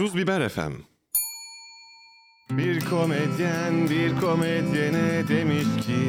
[0.00, 0.72] Tuz Biber FM.
[2.50, 6.02] Bir komedyen bir komedyene demiş ki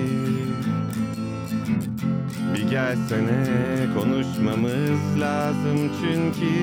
[2.56, 3.44] Bir gelsene
[3.94, 6.54] konuşmamız lazım çünkü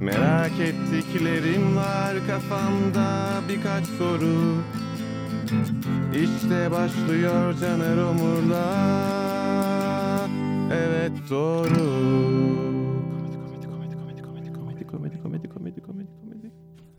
[0.00, 4.62] Merak ettiklerim var kafamda birkaç soru.
[6.14, 8.68] İşte başlıyor Caner Omur'la.
[10.72, 12.51] Evet doğru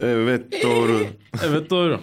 [0.03, 0.99] Evet doğru.
[1.45, 1.99] Evet doğru.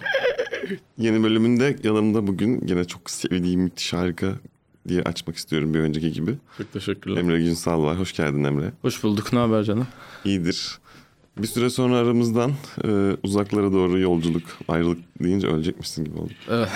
[0.97, 4.27] Yeni bölümünde yanımda bugün yine çok sevdiğim müthiş harika
[4.87, 6.31] diye açmak istiyorum bir önceki gibi.
[6.57, 7.17] Çok teşekkürler.
[7.21, 7.99] Emre Günsal var.
[7.99, 8.71] Hoş geldin Emre.
[8.81, 9.33] Hoş bulduk.
[9.33, 9.87] Ne haber canım?
[10.25, 10.77] İyidir.
[11.37, 12.51] Bir süre sonra aramızdan
[12.83, 12.87] e,
[13.23, 16.31] uzaklara doğru yolculuk, ayrılık deyince ölecekmişsin gibi oldu.
[16.49, 16.69] Evet.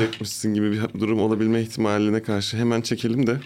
[0.00, 3.40] Ölecekmişsin gibi bir durum olabilme ihtimaline karşı hemen çekelim de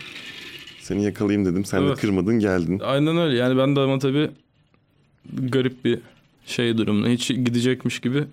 [0.80, 1.64] seni yakalayayım dedim.
[1.64, 1.96] Sen Evet.
[1.96, 2.80] de kırmadın geldin.
[2.84, 3.36] Aynen öyle.
[3.36, 4.30] Yani ben de ama tabii
[5.32, 5.98] garip bir
[6.46, 7.08] şey durumda.
[7.08, 8.24] Hiç gidecekmiş gibi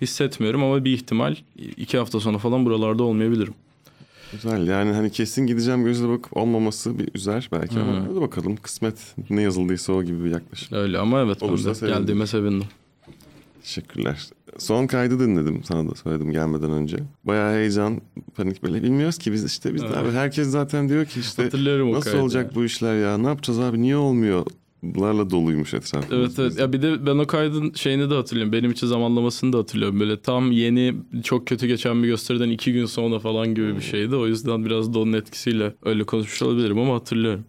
[0.00, 1.36] hissetmiyorum ama bir ihtimal
[1.76, 3.54] iki hafta sonra falan buralarda olmayabilirim.
[4.32, 8.00] Güzel yani hani kesin gideceğim gözle bakıp olmaması bir üzer belki ama Hı.
[8.10, 10.78] hadi bakalım kısmet ne yazıldıysa o gibi bir yaklaşım.
[10.78, 11.98] Öyle ama evet Olursa ben de sevindim.
[11.98, 12.68] geldiğime sevindim.
[13.62, 14.26] Teşekkürler.
[14.58, 16.96] Son kaydı dinledim sana da söyledim gelmeden önce.
[17.24, 18.00] Bayağı heyecan,
[18.36, 18.82] panik böyle.
[18.82, 19.96] Bilmiyoruz ki biz işte biz de Evet.
[19.96, 22.54] abi herkes zaten diyor ki işte Hatırlıyorum o nasıl kaydı olacak ya.
[22.54, 23.18] bu işler ya?
[23.18, 23.82] Ne yapacağız abi?
[23.82, 24.46] Niye olmuyor?
[24.82, 26.18] Bunlarla doluymuş etrafımız.
[26.38, 26.58] Evet evet.
[26.58, 28.52] Ya bir de ben o kaydın şeyini de hatırlıyorum.
[28.52, 30.00] Benim için zamanlamasını da hatırlıyorum.
[30.00, 30.94] Böyle tam yeni
[31.24, 34.16] çok kötü geçen bir gösteriden iki gün sonra falan gibi bir şeydi.
[34.16, 37.44] O yüzden biraz da onun etkisiyle öyle konuşmuş olabilirim ama hatırlıyorum.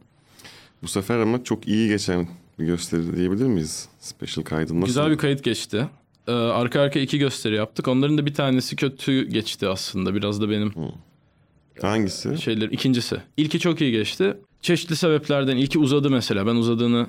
[0.83, 2.27] Bu sefer ama çok iyi geçen
[2.59, 3.89] bir gösteri diyebilir miyiz?
[3.99, 4.87] Special kaydın nasıl?
[4.87, 5.87] Güzel bir kayıt geçti.
[6.27, 7.87] Ee, arka arka iki gösteri yaptık.
[7.87, 10.15] Onların da bir tanesi kötü geçti aslında.
[10.15, 10.73] Biraz da benim
[11.81, 12.41] Hangisi?
[12.41, 12.69] şeyler.
[12.69, 13.17] İkincisi.
[13.37, 14.37] İlki çok iyi geçti.
[14.63, 16.47] Çeşitli sebeplerden ilki uzadı mesela.
[16.47, 17.07] Ben uzadığını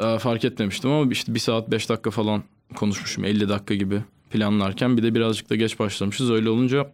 [0.00, 2.42] e, fark etmemiştim ama işte bir saat beş dakika falan
[2.74, 3.24] konuşmuşum.
[3.24, 4.96] 50 dakika gibi planlarken.
[4.96, 6.30] Bir de birazcık da geç başlamışız.
[6.30, 6.92] Öyle olunca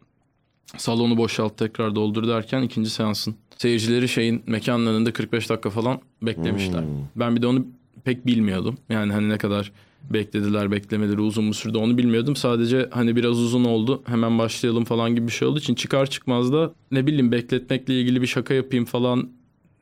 [0.76, 6.80] salonu boşalt tekrar doldur derken ikinci seansın seyircileri şeyin mekanın önünde 45 dakika falan beklemişler.
[6.80, 6.88] Hmm.
[7.16, 7.66] Ben bir de onu
[8.04, 8.78] pek bilmiyordum.
[8.88, 9.72] Yani hani ne kadar
[10.10, 12.36] beklediler beklemeleri uzun mu sürdü onu bilmiyordum.
[12.36, 16.52] Sadece hani biraz uzun oldu hemen başlayalım falan gibi bir şey olduğu için çıkar çıkmaz
[16.52, 19.37] da ne bileyim bekletmekle ilgili bir şaka yapayım falan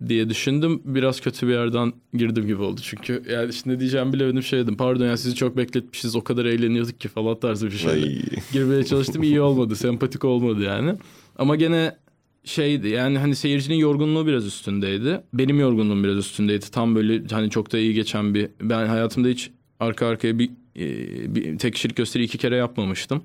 [0.08, 0.82] diye düşündüm.
[0.84, 3.22] Biraz kötü bir yerden girdim gibi oldu çünkü.
[3.30, 4.76] Yani işte ne diyeceğimi bilemedim şey dedim.
[4.76, 9.22] Pardon ya sizi çok bekletmişiz o kadar eğleniyorduk ki falan tarzı bir şeyle girmeye çalıştım.
[9.22, 9.76] iyi olmadı.
[9.76, 10.94] Sempatik olmadı yani.
[11.38, 11.96] Ama gene
[12.44, 15.20] şeydi yani hani seyircinin yorgunluğu biraz üstündeydi.
[15.32, 16.70] Benim yorgunluğum biraz üstündeydi.
[16.70, 18.48] Tam böyle hani çok da iyi geçen bir...
[18.60, 23.22] Ben hayatımda hiç arka arkaya bir, e, bir tek kişilik gösteri iki kere yapmamıştım.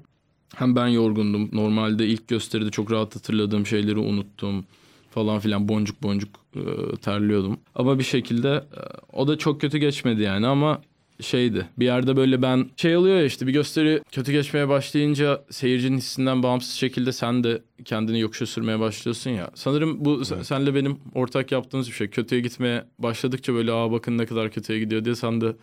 [0.55, 1.49] Hem ben yorgundum.
[1.53, 4.65] Normalde ilk gösteride çok rahat hatırladığım şeyleri unuttum
[5.11, 7.59] falan filan boncuk boncuk e, terliyordum.
[7.75, 8.79] Ama bir şekilde e,
[9.13, 10.81] o da çok kötü geçmedi yani ama
[11.21, 11.67] şeydi.
[11.77, 16.43] Bir yerde böyle ben şey oluyor ya işte bir gösteri kötü geçmeye başlayınca seyircinin hissinden
[16.43, 19.51] bağımsız şekilde sen de kendini yokuşa sürmeye başlıyorsun ya.
[19.55, 22.07] Sanırım bu sen- senle benim ortak yaptığımız bir şey.
[22.07, 25.55] Kötüye gitmeye başladıkça böyle aa bakın ne kadar kötüye gidiyor diye sen de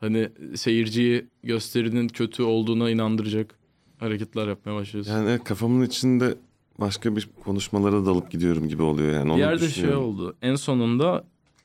[0.00, 3.54] hani seyirciyi gösterinin kötü olduğuna inandıracak
[3.98, 5.12] hareketler yapmaya başlıyorsun.
[5.12, 6.34] Yani evet, kafamın içinde
[6.80, 9.32] başka bir konuşmalara dalıp gidiyorum gibi oluyor yani.
[9.32, 10.36] Onu bir yerde şey oldu.
[10.42, 11.24] En sonunda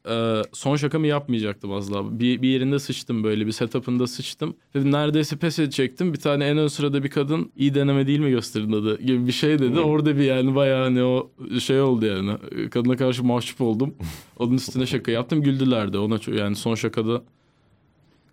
[0.09, 2.19] e, son şakamı yapmayacaktım az daha.
[2.19, 4.55] Bir, bir yerinde sıçtım böyle bir setup'ında sıçtım.
[4.73, 6.13] Dedim neredeyse pes edecektim.
[6.13, 9.31] Bir tane en ön sırada bir kadın iyi deneme değil mi gösterin adı gibi bir
[9.31, 9.79] şey dedi.
[9.79, 12.37] Orada bir yani bayağı hani o şey oldu yani.
[12.69, 13.95] Kadına karşı mahcup oldum.
[14.39, 15.41] Onun üstüne şaka yaptım.
[15.41, 17.21] Güldüler de ona yani son şakada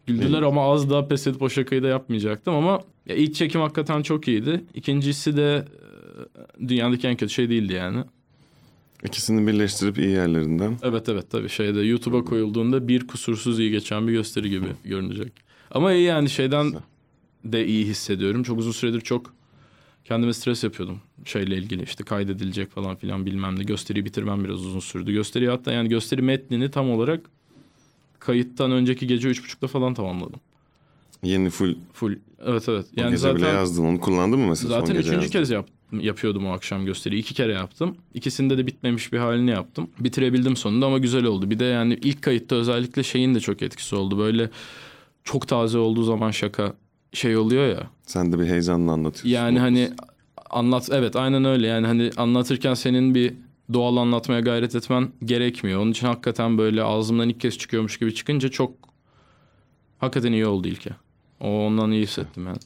[0.06, 4.02] güldüler ama az daha pes edip o şakayı da yapmayacaktım ama ya ilk çekim hakikaten
[4.02, 4.64] çok iyiydi.
[4.74, 5.64] İkincisi de
[6.68, 8.04] dünyadaki en kötü şey değildi yani.
[9.04, 10.78] İkisini birleştirip iyi yerlerinden.
[10.82, 15.32] Evet evet tabii şeyde YouTube'a koyulduğunda bir kusursuz iyi geçen bir gösteri gibi görünecek.
[15.70, 16.80] Ama iyi yani şeyden Güzel.
[17.44, 18.42] de iyi hissediyorum.
[18.42, 19.34] Çok uzun süredir çok
[20.04, 23.62] kendime stres yapıyordum şeyle ilgili işte kaydedilecek falan filan bilmem ne.
[23.64, 25.12] Gösteriyi bitirmem biraz uzun sürdü.
[25.12, 27.20] Gösteriyi hatta yani gösteri metnini tam olarak
[28.18, 30.40] kayıttan önceki gece üç buçukta falan tamamladım.
[31.22, 32.16] Yeni full Full
[32.46, 32.86] evet evet.
[32.98, 33.84] o Yani gece bile zaten yazdın.
[33.84, 35.30] Onu kullandın mı mesela Zaten gece üçüncü yazdın?
[35.38, 37.20] kez yap, yapıyordum o akşam gösteriyi.
[37.20, 37.96] İki kere yaptım.
[38.14, 39.90] İkisinde de bitmemiş bir halini yaptım.
[40.00, 41.50] Bitirebildim sonunda ama güzel oldu.
[41.50, 44.18] Bir de yani ilk kayıtta özellikle şeyin de çok etkisi oldu.
[44.18, 44.50] Böyle
[45.24, 46.74] çok taze olduğu zaman şaka
[47.12, 47.90] şey oluyor ya.
[48.06, 49.28] Sen de bir heyecanla anlatıyorsun.
[49.28, 49.90] Yani hani
[50.50, 51.66] anlat evet aynen öyle.
[51.66, 53.34] Yani hani anlatırken senin bir
[53.72, 55.80] doğal anlatmaya gayret etmen gerekmiyor.
[55.80, 58.72] Onun için hakikaten böyle ağzımdan ilk kez çıkıyormuş gibi çıkınca çok
[59.98, 60.90] hakikaten iyi oldu ilke.
[61.42, 62.58] O ondan iyi hissettim yani.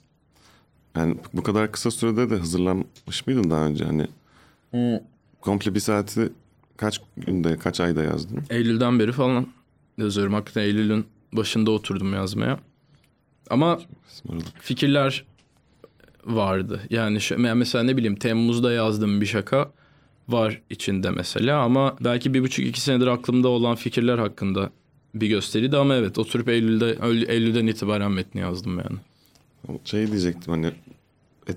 [0.97, 3.85] Yani bu kadar kısa sürede de hazırlanmış mıydın daha önce?
[3.85, 4.07] Hani
[5.41, 6.33] komple bir saati
[6.77, 8.43] kaç günde, kaç ayda yazdın?
[8.51, 9.47] Eylül'den beri falan
[9.99, 10.35] yazıyorum.
[10.35, 12.59] Hakikaten Eylül'ün başında oturdum yazmaya.
[13.51, 13.81] Ama
[14.61, 15.25] fikirler
[16.25, 16.81] vardı.
[16.91, 19.73] Yani şu, mesela ne bileyim Temmuz'da yazdığım bir şaka
[20.29, 24.71] var içinde mesela ama belki bir buçuk iki senedir aklımda olan fikirler hakkında
[25.21, 26.99] bir gösteriydi ama evet oturup Eylül'de
[27.33, 28.99] Eylül'den itibaren metni yazdım yani.
[29.85, 30.71] Şey diyecektim hani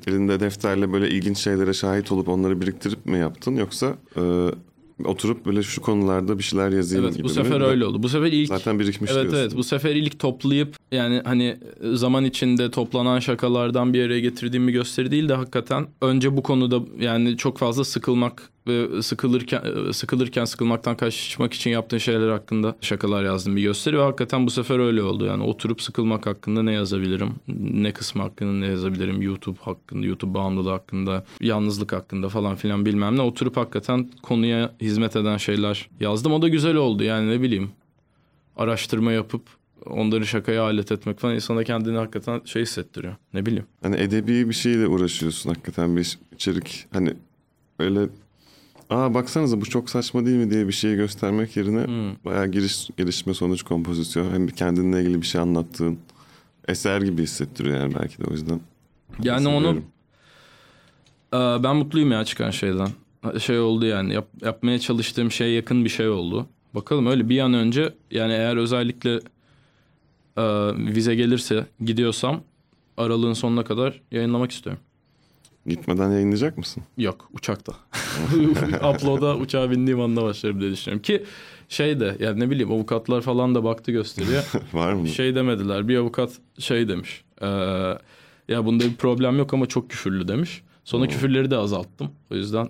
[0.07, 4.21] elinde defterle böyle ilginç şeylere şahit olup onları biriktirip mi yaptın yoksa e,
[5.05, 7.33] oturup böyle şu konularda bir şeyler yazayım Evet gibi bu mi?
[7.33, 8.03] sefer öyle oldu.
[8.03, 9.39] Bu sefer ilk Zaten birikmiş Evet diyorsun.
[9.41, 11.57] evet bu sefer ilk toplayıp yani hani
[11.93, 16.79] zaman içinde toplanan şakalardan bir yere getirdiğim bir gösteri değil de hakikaten önce bu konuda
[16.99, 18.49] yani çok fazla sıkılmak
[19.01, 24.51] sıkılırken sıkılırken sıkılmaktan kaçmak için yaptığın şeyler hakkında şakalar yazdım bir gösteri ve hakikaten bu
[24.51, 25.25] sefer öyle oldu.
[25.25, 27.29] Yani oturup sıkılmak hakkında ne yazabilirim?
[27.73, 29.21] Ne kısmı hakkında ne yazabilirim?
[29.21, 33.21] YouTube hakkında, YouTube bağımlılığı hakkında, yalnızlık hakkında falan filan bilmem ne.
[33.21, 36.33] Oturup hakikaten konuya hizmet eden şeyler yazdım.
[36.33, 37.71] O da güzel oldu yani ne bileyim
[38.55, 39.41] araştırma yapıp
[39.85, 43.15] onları şakaya alet etmek falan insana kendini hakikaten şey hissettiriyor.
[43.33, 43.65] Ne bileyim.
[43.81, 47.13] Hani edebi bir şeyle uğraşıyorsun hakikaten bir içerik hani
[47.79, 48.09] öyle
[48.89, 52.15] aa baksanıza bu çok saçma değil mi diye bir şeyi göstermek yerine Hmm.
[52.25, 55.99] bayağı giriş, gelişme sonuç kompozisyon hem kendinle ilgili bir şey anlattığın
[56.67, 58.59] eser gibi hissettiriyor yani belki de o yüzden.
[59.23, 59.77] Yani onu.
[61.33, 62.89] Ee, ben mutluyum ya çıkan şeyden.
[63.39, 66.47] Şey oldu yani yap- yapmaya çalıştığım şeye yakın bir şey oldu.
[66.75, 69.13] Bakalım öyle bir an önce yani eğer özellikle
[70.37, 70.43] e,
[70.95, 72.41] vize gelirse gidiyorsam
[72.97, 74.81] aralığın sonuna kadar yayınlamak istiyorum.
[75.65, 76.83] Gitmeden yayınlayacak mısın?
[76.97, 77.73] Yok uçakta.
[78.93, 81.01] Upload'a uçağa bindiğim anda başlarım diye düşünüyorum.
[81.01, 81.23] Ki
[81.69, 84.43] şey de yani ne bileyim avukatlar falan da baktı gösteriyor.
[84.73, 85.07] Var mı?
[85.07, 85.87] şey demediler.
[85.87, 87.23] Bir avukat şey demiş.
[87.41, 87.97] eee,
[88.47, 90.61] ya bunda bir problem yok ama çok küfürlü demiş.
[90.83, 92.11] Sonra küfürleri de azalttım.
[92.31, 92.69] O yüzden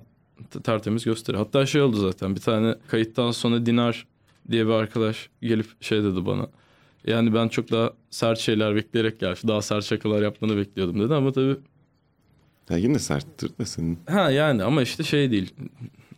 [0.63, 1.37] tertemiz gösteri.
[1.37, 4.07] Hatta şey oldu zaten bir tane kayıttan sonra Dinar
[4.51, 6.47] diye bir arkadaş gelip şey dedi bana.
[7.07, 9.39] Yani ben çok daha sert şeyler bekleyerek gelmiş.
[9.47, 11.57] Daha sert şakalar yapmanı bekliyordum dedi ama tabii
[12.69, 13.99] Ya yine serttir de senin.
[14.09, 15.53] ha yani ama işte şey değil.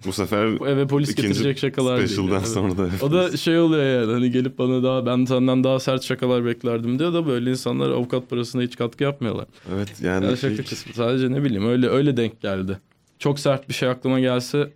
[0.06, 2.08] Bu sefer eve polis getirecek şakalar değil.
[2.08, 2.38] special'dan.
[2.38, 2.48] Evet.
[2.48, 6.04] sonra da O da şey oluyor yani hani gelip bana daha ben senden daha sert
[6.04, 9.46] şakalar beklerdim diyor da böyle insanlar avukat parasına hiç katkı yapmıyorlar.
[9.76, 12.80] Evet yani Yani şaka ilk- kısmı sadece ne bileyim öyle öyle denk geldi.
[13.20, 14.70] Çok sert bir şey aklıma gelse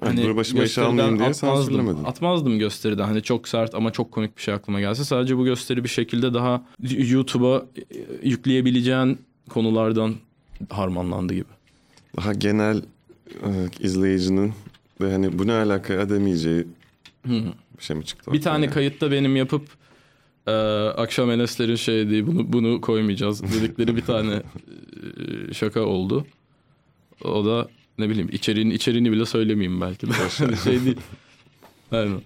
[0.00, 2.06] hani dur başıma iş almayayım diye atmazdım.
[2.06, 3.04] Atmazdım gösteriden.
[3.04, 5.04] Hani çok sert ama çok komik bir şey aklıma gelse.
[5.04, 7.62] Sadece bu gösteri bir şekilde daha YouTube'a
[8.22, 9.18] yükleyebileceğin
[9.48, 10.14] konulardan
[10.68, 11.48] harmanlandı gibi.
[12.16, 12.82] Daha genel
[13.28, 13.48] e,
[13.80, 14.52] izleyicinin
[15.00, 16.66] ve hani bu ne alaka demeyeceği
[17.78, 18.32] bir şey mi çıktı?
[18.32, 18.74] Bir tane yani?
[18.74, 19.68] kayıtta benim yapıp
[20.46, 20.52] e,
[20.96, 24.42] akşam Enes'lerin şey diye bunu bunu koymayacağız dedikleri bir tane
[25.50, 26.26] e, şaka oldu.
[27.24, 27.68] O da
[27.98, 30.12] ne bileyim içeriğini içeriğini bile söylemeyeyim belki de.
[30.38, 31.00] Hani şey değil.
[31.92, 32.20] Aynen.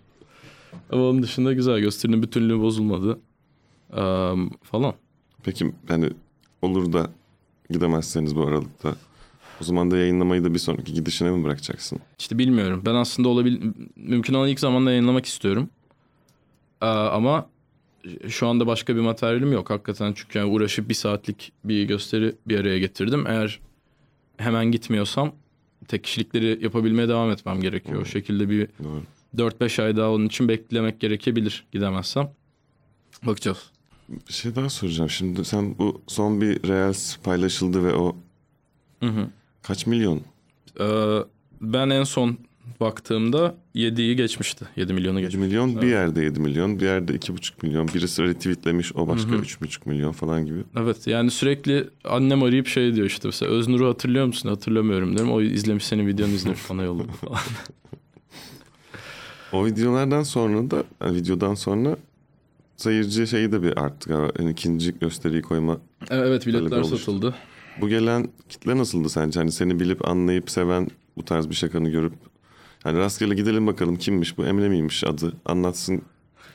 [0.90, 3.19] Ama onun dışında güzel gösterinin bütünlüğü bozulmadı.
[3.96, 4.94] Eee, falan.
[5.42, 6.10] Peki hani
[6.62, 7.10] olur da
[7.70, 8.94] gidemezseniz bu aralıkta
[9.61, 11.99] o zaman da yayınlamayı da bir sonraki gidişine mi bırakacaksın?
[12.19, 12.82] İşte bilmiyorum.
[12.87, 13.62] Ben aslında olabil
[13.96, 15.69] mümkün olan ilk zamanda yayınlamak istiyorum.
[16.82, 17.46] Eee, ama
[18.28, 20.12] şu anda başka bir materyalim yok hakikaten.
[20.16, 23.26] Çünkü yani uğraşıp bir saatlik bir gösteri bir araya getirdim.
[23.26, 23.61] Eğer
[24.37, 25.32] hemen gitmiyorsam
[25.88, 28.02] tek kişilikleri yapabilmeye devam etmem gerekiyor.
[28.02, 29.02] O şekilde bir Doğru.
[29.37, 32.31] 4-5 ay daha onun için beklemek gerekebilir gidemezsem.
[33.22, 33.70] Bakacağız.
[34.09, 35.11] Bir şey daha soracağım.
[35.11, 38.17] Şimdi sen bu son bir Reels paylaşıldı ve o
[39.01, 39.27] Hı hı.
[39.63, 40.20] kaç milyon?
[40.81, 41.19] Ee,
[41.61, 42.39] ben en son
[42.81, 44.65] baktığımda 7'yi geçmişti.
[44.77, 45.46] 7 milyonu 7 geçmişti.
[45.49, 50.13] milyon bir yerde 7 milyon bir yerde 2,5 milyon birisi retweetlemiş o başka 3,5 milyon
[50.13, 50.58] falan gibi.
[50.77, 54.49] Evet yani sürekli annem arayıp şey diyor işte mesela Öznur'u hatırlıyor musun?
[54.49, 55.32] Hatırlamıyorum diyorum.
[55.32, 57.39] O izlemiş senin videonu izlemiş bana yolladı falan.
[59.53, 61.96] O videolardan sonra da yani videodan sonra
[62.76, 64.32] seyirci şeyi de bir arttı galiba.
[64.38, 65.78] Yani ikinci gösteriyi koyma.
[66.10, 67.34] evet Böyle bir biletler satıldı.
[67.81, 69.40] Bu gelen kitle nasıldı sence?
[69.40, 72.12] Hani seni bilip anlayıp seven bu tarz bir şakanı görüp
[72.82, 76.02] hani rastgele gidelim bakalım kimmiş bu Emre miymiş adı anlatsın.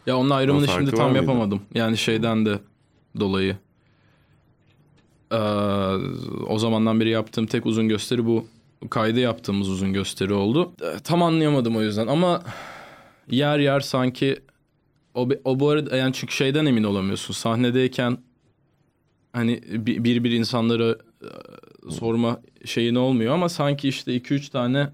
[0.07, 1.61] Ya onun ayrımını farkı şimdi tam yapamadım.
[1.73, 2.59] Yani şeyden de
[3.19, 3.57] dolayı.
[5.31, 5.37] Ee,
[6.47, 8.47] o zamandan beri yaptığım tek uzun gösteri bu.
[8.89, 10.71] Kaydı yaptığımız uzun gösteri oldu.
[10.81, 12.43] Ee, tam anlayamadım o yüzden ama
[13.29, 14.39] yer yer sanki
[15.13, 17.33] o, o bu arada yani çünkü şeyden emin olamıyorsun.
[17.33, 18.17] Sahnedeyken
[19.33, 21.29] hani bir bir, bir insanlara e,
[21.91, 24.89] sorma şeyin olmuyor ama sanki işte 2-3 tane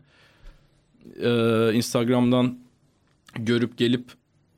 [1.21, 2.59] e, Instagram'dan
[3.35, 4.05] görüp gelip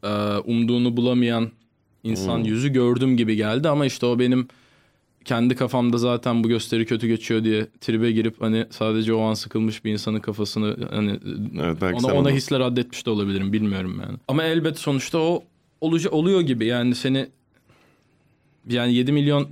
[0.04, 1.52] e, umduğunu bulamayan
[2.04, 4.48] insan yüzü gördüm gibi geldi ama işte o benim
[5.28, 9.86] kendi kafamda zaten bu gösteri kötü geçiyor diye tribe girip hani sadece o an sıkılmış
[9.86, 11.20] bir insanın kafasını hani
[11.62, 14.18] Evet ona, ona hisler addetmiş de olabilirim bilmiyorum yani.
[14.28, 15.44] Ama elbet sonuçta o
[15.82, 16.66] olucu, oluyor gibi.
[16.66, 17.28] Yani seni
[18.70, 19.48] yani 7 milyon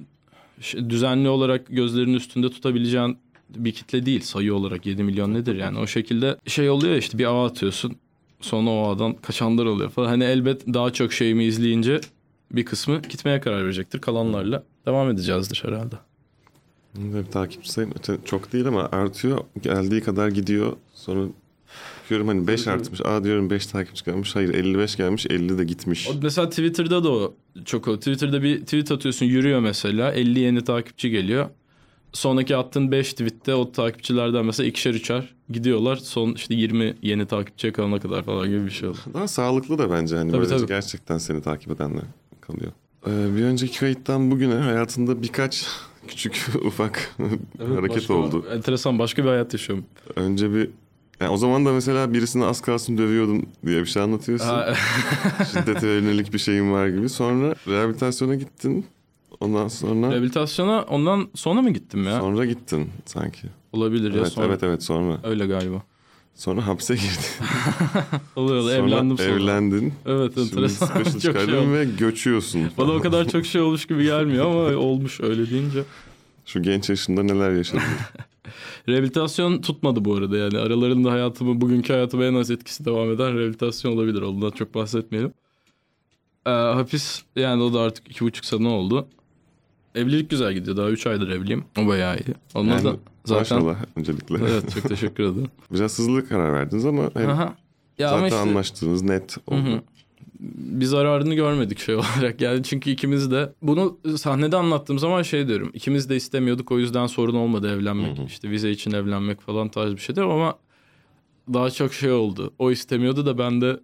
[0.90, 3.18] düzenli olarak gözlerinin üstünde tutabileceğin
[3.50, 5.80] bir kitle değil sayı olarak 7 milyon nedir yani?
[5.80, 7.96] O şekilde şey oluyor işte bir ağ atıyorsun
[8.42, 10.08] sonra o ağdan kaçanlar oluyor falan.
[10.08, 12.02] Hani elbet daha çok şeyimi izleyince
[12.52, 15.96] bir kısmı gitmeye karar verecektir kalanlarla devam edeceğizdir herhalde.
[16.96, 17.94] Benim takipçi sayım
[18.26, 19.40] çok değil ama artıyor.
[19.62, 20.74] Geldiği kadar gidiyor.
[20.94, 21.28] Sonra
[22.04, 23.02] bakıyorum hani 5 artmış.
[23.02, 24.36] Aa diyorum 5 takipçi gelmiş.
[24.36, 26.10] Hayır 55 gelmiş 50 de gitmiş.
[26.10, 27.34] O mesela Twitter'da da o
[27.66, 27.98] çok o.
[27.98, 31.50] Twitter'da bir tweet atıyorsun yürüyor mesela 50 yeni takipçi geliyor.
[32.14, 35.96] Sonraki attığın 5 tweette o takipçilerden mesela ikişer üçer gidiyorlar.
[35.96, 38.98] Son işte 20 yeni takipçiye kalana kadar falan gibi bir şey oldu.
[39.14, 40.68] Daha sağlıklı da bence hani Tabii, böylece tabii.
[40.68, 42.04] gerçekten seni takip edenler
[42.48, 42.72] kalıyor.
[43.08, 45.68] Ee, bir önceki kayıttan bugüne hayatında birkaç
[46.08, 47.16] küçük ufak
[47.58, 48.46] hareket Başka- oldu.
[48.54, 49.86] Enteresan başka bir hayat yaşıyorum.
[50.16, 50.70] Önce bir
[51.20, 54.48] yani o zaman da mesela birisine az kalsın dövüyordum diye bir şey anlatıyorsun.
[55.52, 57.10] Şiddete yönelik bir şeyin var gibi.
[57.10, 58.86] Sonra rehabilitasyona gittin.
[59.40, 62.20] Ondan sonra Rehabilitasyona ondan sonra mı gittim ya?
[62.20, 63.48] sonra gittin sanki.
[63.74, 64.46] Olabilir ya Evet sonra.
[64.48, 65.20] evet evet sonra.
[65.24, 65.84] Öyle galiba.
[66.36, 67.46] Sonra hapse girdin.
[68.36, 69.30] Oluyor Sonra evlendim sonra.
[69.30, 69.94] evlendin.
[70.06, 70.86] Evet Şimdi enteresan.
[70.86, 71.74] special çok şey çıkardın oldu.
[71.74, 72.62] ve göçüyorsun.
[72.78, 75.84] Bana o kadar çok şey olmuş gibi gelmiyor ama olmuş öyle deyince.
[76.46, 77.82] Şu genç yaşında neler yaşadın?
[78.90, 83.92] Rehabilitasyon tutmadı bu arada yani aralarında hayatımı bugünkü hayatıma en az etkisi devam eden rehabilitasyon
[83.92, 84.22] olabilir.
[84.22, 85.34] Ondan çok bahsetmeyelim.
[86.46, 89.08] Ee, hapis yani o da artık iki buçuk sene oldu.
[89.96, 90.78] Evlilik güzel gidiyor.
[90.78, 91.66] Daha üç aydır evliyim.
[91.80, 92.36] O bayağı iyi.
[92.54, 93.58] Ondan Yani da zaten...
[93.58, 94.36] Maşallah öncelikle.
[94.36, 95.50] Evet çok teşekkür ederim.
[95.74, 97.56] Biraz hızlı karar verdiniz ama hem Aha.
[98.00, 99.58] Ya zaten işte anlaştığınız net oldu.
[99.58, 99.82] Hı hı.
[100.80, 102.42] bir zararını görmedik şey olarak.
[102.42, 105.72] Yani çünkü ikimiz de bunu sahnede anlattığım zaman şey diyorum.
[105.74, 108.18] İkimiz de istemiyorduk o yüzden sorun olmadı evlenmek.
[108.18, 108.26] Hı hı.
[108.26, 110.56] İşte vize için evlenmek falan tarz bir şey diyorum ama
[111.54, 112.54] daha çok şey oldu.
[112.60, 113.80] O istemiyordu da ben de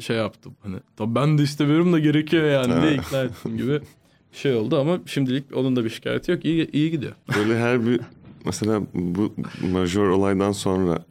[0.00, 0.56] şey yaptım.
[0.62, 3.80] Hani tabii ben de istemiyorum da gerekiyor yani diye ikna ettim gibi
[4.36, 6.44] şey oldu ama şimdilik onun da bir şikayeti yok.
[6.44, 7.12] İyi, iyi gidiyor.
[7.36, 8.00] Böyle her bir
[8.44, 9.34] mesela bu
[9.72, 11.04] majör olaydan sonra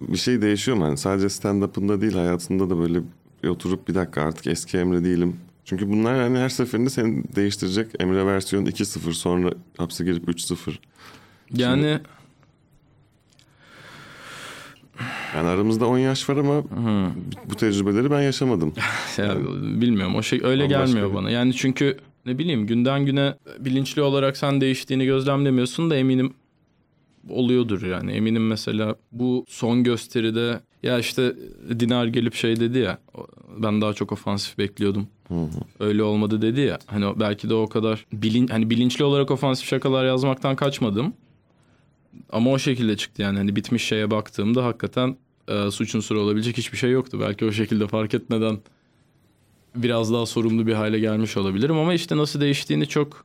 [0.00, 0.84] bir şey değişiyor mu?
[0.84, 3.00] Yani sadece stand-up'ında değil hayatında da böyle
[3.42, 5.36] bir oturup bir dakika artık eski Emre değilim.
[5.64, 7.86] Çünkü bunlar hani her seferinde seni değiştirecek.
[8.00, 10.56] Emre versiyon 2-0 sonra hapse girip 3-0.
[11.56, 12.00] Yani
[15.34, 16.62] Yani aramızda 10 yaş var ama
[17.50, 18.72] bu tecrübeleri ben yaşamadım.
[19.18, 19.36] Ya,
[19.80, 21.30] bilmiyorum o şey öyle Bambaşka gelmiyor bir- bana.
[21.30, 26.34] Yani çünkü ne bileyim günden güne bilinçli olarak sen değiştiğini gözlemlemiyorsun da eminim
[27.28, 28.12] oluyordur yani.
[28.12, 31.34] Eminim mesela bu son gösteride ya işte
[31.80, 32.98] Dinar gelip şey dedi ya
[33.58, 35.08] ben daha çok ofansif bekliyordum.
[35.28, 35.48] Hı hı.
[35.80, 36.78] Öyle olmadı dedi ya.
[36.86, 41.12] Hani belki de o kadar bilin hani bilinçli olarak ofansif şakalar yazmaktan kaçmadım.
[42.30, 45.16] Ama o şekilde çıktı yani hani bitmiş şeye baktığımda hakikaten
[45.48, 47.18] e, suç unsuru olabilecek hiçbir şey yoktu.
[47.20, 48.58] Belki o şekilde fark etmeden
[49.74, 53.24] biraz daha sorumlu bir hale gelmiş olabilirim ama işte nasıl değiştiğini çok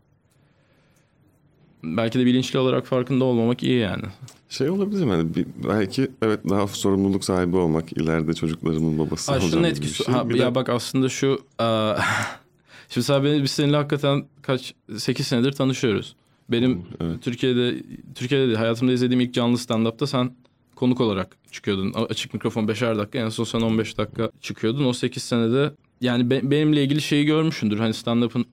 [1.84, 4.04] belki de bilinçli olarak farkında olmamak iyi yani.
[4.50, 5.12] Şey olabilir mi?
[5.12, 10.16] Yani bir- belki evet daha sorumluluk sahibi olmak ileride çocuklarımın babası Ha, şunun etkisi şey.
[10.16, 11.66] ha, Bir ya de- bak aslında şu e,
[12.89, 16.16] şimdi sen beni biz seninle hakikaten kaç 8 senedir tanışıyoruz.
[16.50, 17.22] Benim Evet.
[17.24, 17.75] Türkiye'de
[18.16, 20.32] Türkiye'de de hayatımda izlediğim ilk canlı stand-up'ta sen
[20.75, 21.94] konuk olarak çıkıyordun.
[21.96, 24.86] A- Açık mikrofon 5'er dakika en son sen 15 dakika çıkıyordun.
[24.86, 27.80] O 8 senede yani be- benimle ilgili şeyi görmüşsündür.
[27.80, 28.46] Hani stand-up'ın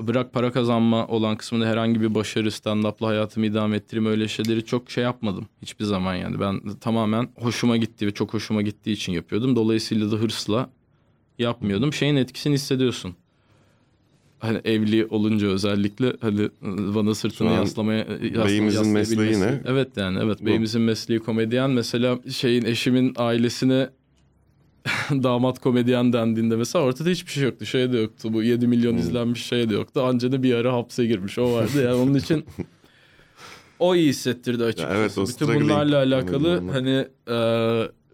[0.00, 4.90] bırak para kazanma olan kısmında herhangi bir başarı stand-up'la hayatımı idame ettireyim öyle şeyleri çok
[4.90, 5.46] şey yapmadım.
[5.62, 6.40] Hiçbir zaman yani.
[6.40, 9.56] Ben tamamen hoşuma gitti ve çok hoşuma gittiği için yapıyordum.
[9.56, 10.70] Dolayısıyla da hırsla
[11.38, 11.92] yapmıyordum.
[11.92, 13.14] Şeyin etkisini hissediyorsun.
[14.38, 16.48] Hani evli olunca özellikle hani
[16.94, 17.98] bana sırtını yaslamaya
[18.34, 19.60] yasla- beyimizin mesleği ne?
[19.64, 20.46] Evet yani evet Bu.
[20.46, 21.70] beyimizin mesleği komedyen.
[21.70, 23.88] Mesela şeyin eşimin ailesine
[25.22, 27.66] damat komedyen dendiğinde mesela ortada hiçbir şey yoktu.
[27.66, 28.32] Şey de yoktu.
[28.32, 28.98] Bu 7 milyon Hmm.
[28.98, 30.02] izlenmiş şey de yoktu.
[30.02, 31.38] Anca da bir ara hapse girmiş.
[31.38, 31.82] O vardı.
[31.84, 32.44] Yani onun için
[33.78, 34.94] o iyi hissettirdi açıkçası.
[34.98, 37.36] evet, o Bütün bunlarla alakalı hani e,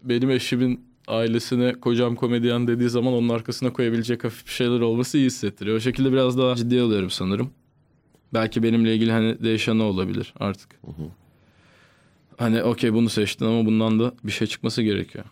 [0.03, 5.25] benim eşimin ailesine kocam komedyen dediği zaman onun arkasına koyabilecek hafif bir şeyler olması iyi
[5.25, 5.77] hissettiriyor.
[5.77, 7.49] O şekilde biraz daha ciddi alıyorum sanırım.
[8.33, 10.69] Belki benimle ilgili hani değişen o olabilir artık.
[10.85, 11.05] Hı hı.
[12.37, 15.25] Hani okey bunu seçtin ama bundan da bir şey çıkması gerekiyor.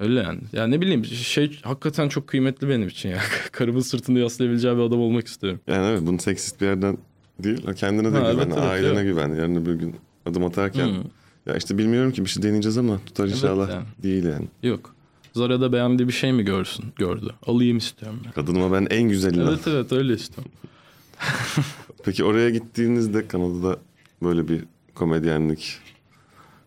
[0.00, 0.40] Öyle yani.
[0.52, 3.18] Yani ne bileyim şey hakikaten çok kıymetli benim için ya.
[3.52, 5.60] Karımın sırtını yaslayabileceği bir adam olmak istiyorum.
[5.66, 6.98] Yani evet bunu seksist bir yerden
[7.38, 7.66] değil.
[7.76, 9.04] Kendine de Ha, güven, evet, evet, ailene evet.
[9.04, 9.28] güven.
[9.34, 11.02] Yarın bir gün adım atarken Hmm.
[11.46, 13.84] ya işte bilmiyorum ki bir şey deneyeceğiz ama tutar Evet inşallah yani.
[14.02, 14.46] değil yani.
[14.62, 14.94] Yok.
[15.34, 16.84] Zara'da beğendiği bir şey mi görsün?
[16.96, 17.30] Gördü.
[17.46, 18.32] Alayım istiyorum ben.
[18.32, 19.48] Kadınıma ben en güzelini.
[19.48, 20.52] Evet evet öyle istiyorum.
[22.04, 23.78] Peki oraya gittiğinizde Kanada'da
[24.22, 24.64] böyle bir
[24.94, 25.78] komedyenlik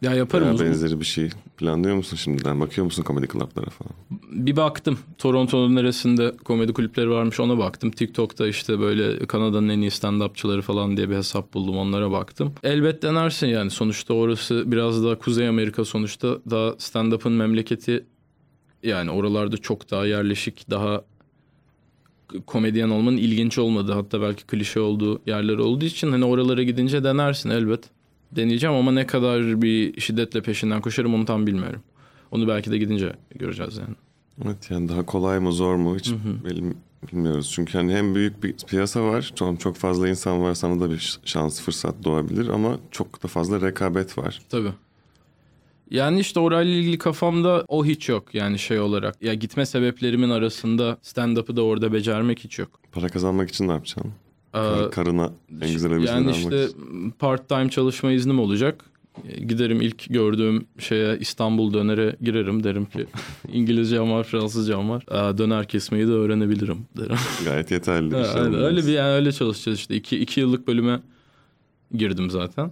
[0.02, 1.30] Ya yaparım Veya benzeri bir şey
[1.62, 2.60] planlıyor musun şimdiden?
[2.60, 3.94] Bakıyor musun komedi club'lara falan?
[4.32, 5.00] Bir baktım.
[5.18, 7.92] Toronto'nun neresinde komedi kulüpleri varmış ona baktım.
[7.92, 12.54] TikTok'ta işte böyle Kanada'nın en iyi stand-upçıları falan diye bir hesap buldum onlara baktım.
[12.64, 18.06] Elbet denersin yani sonuçta orası biraz daha Kuzey Amerika sonuçta daha stand-up'ın memleketi
[18.84, 21.02] yani oralarda çok daha yerleşik daha
[22.46, 27.50] komedyen olmanın ilginç olmadığı hatta belki klişe olduğu yerler olduğu için hani oralara gidince denersin
[27.50, 27.90] elbet.
[28.32, 31.82] Deneyeceğim ama ne kadar bir şiddetle peşinden koşarım onu tam bilmiyorum.
[32.32, 33.96] Onu belki de gidince göreceğiz yani.
[34.46, 36.14] Evet yani daha kolay mı zor mu hiç
[36.46, 36.78] benim
[37.12, 37.52] bilmiyoruz.
[37.56, 39.32] Çünkü hani hem büyük bir piyasa var.
[39.36, 40.54] Çok, çok fazla insan var.
[40.54, 44.42] Sana da bir şans fırsat doğabilir ama çok da fazla rekabet var.
[44.50, 44.72] Tabii.
[45.92, 49.22] Yani işte orayla ilgili kafamda o hiç yok yani şey olarak.
[49.22, 52.80] Ya gitme sebeplerimin arasında stand-up'ı da orada becermek hiç yok.
[52.92, 54.14] Para kazanmak için ne yapacaksın?
[54.54, 55.32] Ee, Kar- karına
[55.62, 56.68] en güzel elbiseni yani işte
[57.20, 58.86] part time çalışma iznim olacak.
[59.48, 63.06] Giderim ilk gördüğüm şeye İstanbul dönere girerim derim ki
[63.54, 65.04] İngilizcem var, Fransızcam var.
[65.08, 67.16] Aa, döner kesmeyi de öğrenebilirim derim.
[67.46, 68.42] Gayet yeterli bir şey.
[68.42, 68.62] olmaz.
[68.62, 69.96] öyle bir yani öyle çalışacağız işte.
[69.96, 71.02] İki, iki yıllık bölüme
[71.94, 72.72] girdim zaten.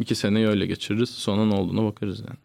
[0.00, 1.10] İki seneyi öyle geçiririz.
[1.10, 2.38] Sonra ne olduğuna bakarız yani.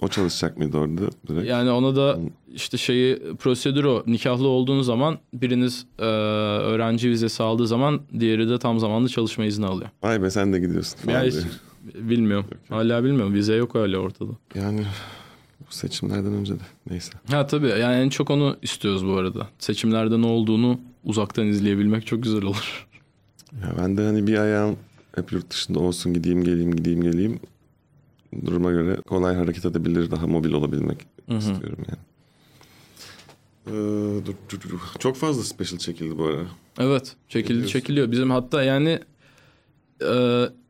[0.00, 1.48] O çalışacak mıydı orada direkt?
[1.48, 2.18] Yani ona da
[2.54, 4.02] işte şeyi prosedür o.
[4.06, 9.66] Nikahlı olduğun zaman biriniz e, öğrenci vizesi aldığı zaman diğeri de tam zamanlı çalışma izni
[9.66, 9.90] alıyor.
[10.02, 11.34] Vay be sen de gidiyorsun Ya hiç
[11.94, 12.46] bilmiyorum.
[12.68, 13.34] Hala bilmiyorum.
[13.34, 14.30] Vize yok hala ortada.
[14.54, 14.80] Yani
[15.60, 17.12] bu seçimlerden önce de neyse.
[17.30, 19.48] Ha tabii yani en çok onu istiyoruz bu arada.
[19.58, 22.86] Seçimlerde ne olduğunu uzaktan izleyebilmek çok güzel olur.
[23.62, 24.76] Ya ben de hani bir ayağım
[25.14, 27.40] hep yurt dışında olsun gideyim geleyim gideyim geleyim.
[28.46, 31.98] Duruma göre kolay hareket edebilir daha mobil olabilmek istiyorum yani.
[33.66, 34.78] Ee, dur, dur, dur.
[34.98, 36.46] Çok fazla special çekildi bu ara.
[36.78, 38.10] Evet çekildi çekiliyor.
[38.12, 38.98] Bizim hatta yani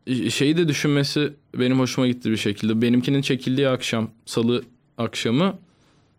[0.06, 2.82] e, şeyi de düşünmesi benim hoşuma gitti bir şekilde.
[2.82, 4.62] Benimkinin çekildiği akşam salı
[4.98, 5.58] akşamı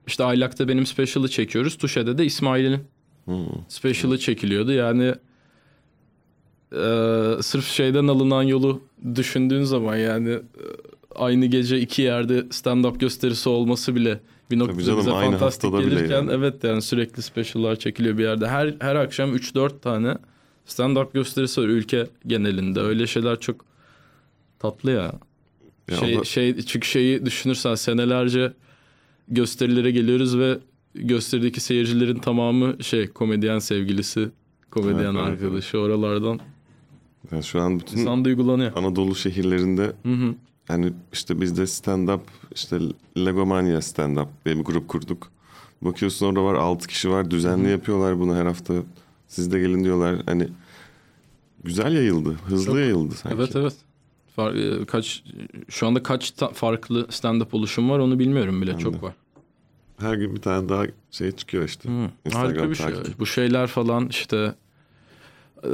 [0.07, 1.77] işte Aylak'ta benim special'ı çekiyoruz.
[1.77, 2.79] Tuşe'de de İsmail'in
[3.25, 3.45] Hmm.
[3.67, 4.71] special'ı çekiliyordu.
[4.71, 5.15] Yani
[6.71, 6.83] e,
[7.41, 8.81] sırf şeyden alınan yolu
[9.15, 10.63] düşündüğün zaman yani e,
[11.15, 14.19] aynı gece iki yerde stand-up gösterisi olması bile
[14.51, 16.31] bir noktada canım, bize aynı fantastik bile gelirken yani.
[16.31, 18.47] evet yani sürekli special'lar çekiliyor bir yerde.
[18.47, 20.17] Her her akşam 3-4 tane
[20.67, 22.79] stand-up gösterisi var ülke genelinde.
[22.79, 23.65] Öyle şeyler çok
[24.59, 25.13] tatlı ya.
[25.89, 28.53] Ya şey, da- şey çünkü şeyi düşünürsen senelerce
[29.27, 30.57] gösterilere geliyoruz ve
[30.95, 34.29] gösterideki seyircilerin tamamı şey komedyen sevgilisi,
[34.71, 36.39] komedyen Evet, evet, arkadaşı oralardan
[37.31, 38.77] yani şu an bütün insan duygulanıyor.
[38.77, 40.35] Anadolu şehirlerinde Hı hı.
[40.69, 42.19] Yani işte biz de stand-up
[42.55, 42.79] işte
[43.17, 45.27] Legomania stand-up diye bir grup kurduk.
[45.81, 48.73] Bakıyorsun orada var 6 kişi var düzenli yapıyorlar bunu her hafta.
[49.27, 50.15] Siz de gelin diyorlar.
[50.25, 50.47] Hani
[51.63, 52.33] güzel yayıldı.
[52.45, 53.37] Hızlı Çok- yayıldı sanki.
[53.37, 53.73] Evet evet.
[54.39, 55.23] E, kaç
[55.69, 59.13] şu anda kaç ta- farklı stand-up oluşum var onu bilmiyorum bile Ben çok var.
[59.99, 61.89] Her gün bir tane daha şey çıkıyor işte.
[61.89, 62.85] Hı, Instagram Harika bir şey.
[62.85, 63.19] takip.
[63.19, 64.55] Bu şeyler falan işte
[65.63, 65.67] e,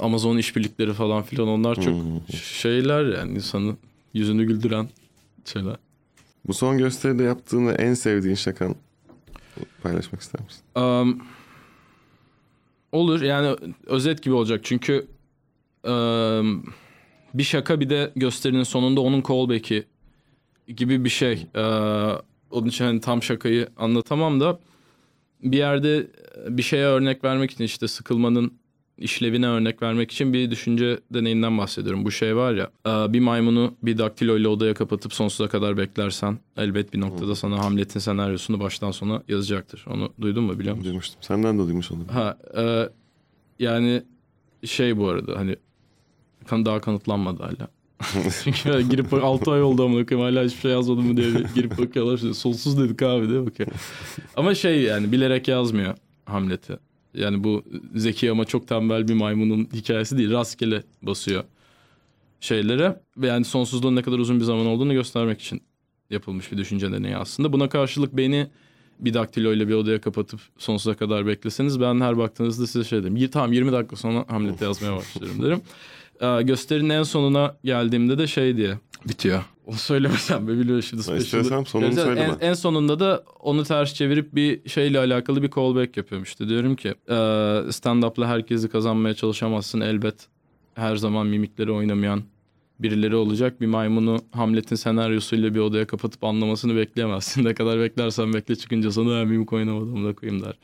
[0.00, 2.36] Amazon işbirlikleri falan filan onlar çok Hı.
[2.36, 3.78] şeyler yani insanın
[4.14, 4.88] yüzünü güldüren
[5.44, 5.76] şeyler.
[6.46, 8.74] Bu son gösteride yaptığın ve en sevdiğin şakan
[9.82, 10.62] paylaşmak ister misin?
[10.76, 11.22] Um,
[12.92, 15.06] olur yani özet gibi olacak çünkü
[15.84, 16.64] um,
[17.34, 19.86] bir şaka bir de gösterinin sonunda onun callback'i
[20.76, 21.46] gibi bir şey.
[21.54, 21.60] Ee,
[22.50, 24.60] onun için hani tam şakayı anlatamam da
[25.42, 26.06] bir yerde
[26.48, 28.59] bir şeye örnek vermek için işte sıkılmanın
[29.00, 32.04] işlevine örnek vermek için bir düşünce deneyinden bahsediyorum.
[32.04, 36.38] Bu şey var ya e, bir maymunu bir daktilo ile odaya kapatıp sonsuza kadar beklersen
[36.56, 39.84] elbet bir noktada sana Hamlet'in senaryosunu baştan sona yazacaktır.
[39.90, 40.88] Onu duydun mu biliyor musun?
[40.88, 41.22] Duymuştum.
[41.22, 42.06] Senden de duymuş oldum.
[42.12, 42.88] Ha e,
[43.58, 44.02] yani
[44.64, 45.56] şey bu arada hani
[46.46, 47.68] kan daha kanıtlanmadı hala.
[48.44, 52.14] Çünkü girip 6 ay oldu amına koyayım hala hiçbir şey yazmadım mı diye girip bakıyorlar.
[52.14, 53.68] İşte, Sonsuz dedik abi diye bakıyor.
[54.36, 56.89] Ama şey yani bilerek yazmıyor Hamlet'i.
[57.14, 60.30] Yani bu zeki ama çok tembel bir maymunun hikayesi değil.
[60.30, 61.44] Rastgele basıyor
[62.40, 63.00] şeylere.
[63.16, 65.62] Ve yani sonsuzluğun ne kadar uzun bir zaman olduğunu göstermek için
[66.10, 67.52] yapılmış bir düşünce deneyi aslında.
[67.52, 68.46] Buna karşılık beni
[69.00, 73.16] bir daktilo ile bir odaya kapatıp sonsuza kadar bekleseniz ben her baktığınızda size şey derim.
[73.16, 75.60] "Y- Tamam 20 dakika sonra Hamlet'i yazmaya başlarım derim.
[76.20, 79.44] Ee, gösterinin en sonuna geldiğimde de şey diye bitiyor.
[79.70, 81.02] Onu söylemesem mi biliyor şimdi.
[81.02, 81.64] special'ı.
[81.66, 82.36] sonunu Yani söyleme.
[82.40, 86.48] En, en sonunda da onu ters çevirip bir şeyle alakalı bir callback yapıyorum işte.
[86.48, 87.14] Diyorum ki e,
[87.72, 90.28] stand-up'la herkesi kazanmaya çalışamazsın elbet.
[90.74, 92.22] Her zaman mimikleri oynamayan
[92.80, 93.60] birileri olacak.
[93.60, 97.44] Bir maymunu Hamlet'in senaryosuyla bir odaya kapatıp anlamasını bekleyemezsin.
[97.44, 100.54] Ne kadar beklersen bekle çıkınca sana "Ha, mimik oynamadım da koyayım der.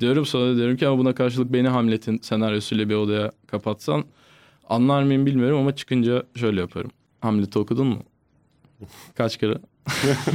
[0.00, 4.04] Diyorum sonra diyorum ki ama buna karşılık beni Hamlet'in senaryosuyla bir odaya kapatsan
[4.68, 6.90] anlar mıyım bilmiyorum ama çıkınca şöyle yaparım.
[7.20, 8.02] Hamlet'i okudun mu?
[9.16, 9.58] Kaç kere?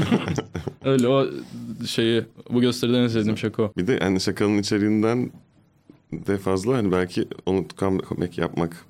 [0.84, 1.28] Öyle o
[1.88, 3.72] şeyi bu gösteriden en sevdiğim şaka.
[3.78, 5.32] Bir de hani şakanın içeriğinden
[6.14, 8.86] de fazla hani belki onu comeback yapmak.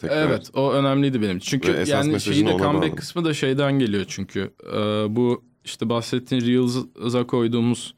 [0.00, 0.26] Tekrar.
[0.26, 1.38] Evet o önemliydi benim.
[1.38, 2.96] Çünkü Ve yani şeyi de comeback bağlı.
[2.96, 4.50] kısmı da şeyden geliyor çünkü.
[4.66, 4.76] Ee,
[5.08, 7.94] bu işte bahsettiğin Reels'a koyduğumuz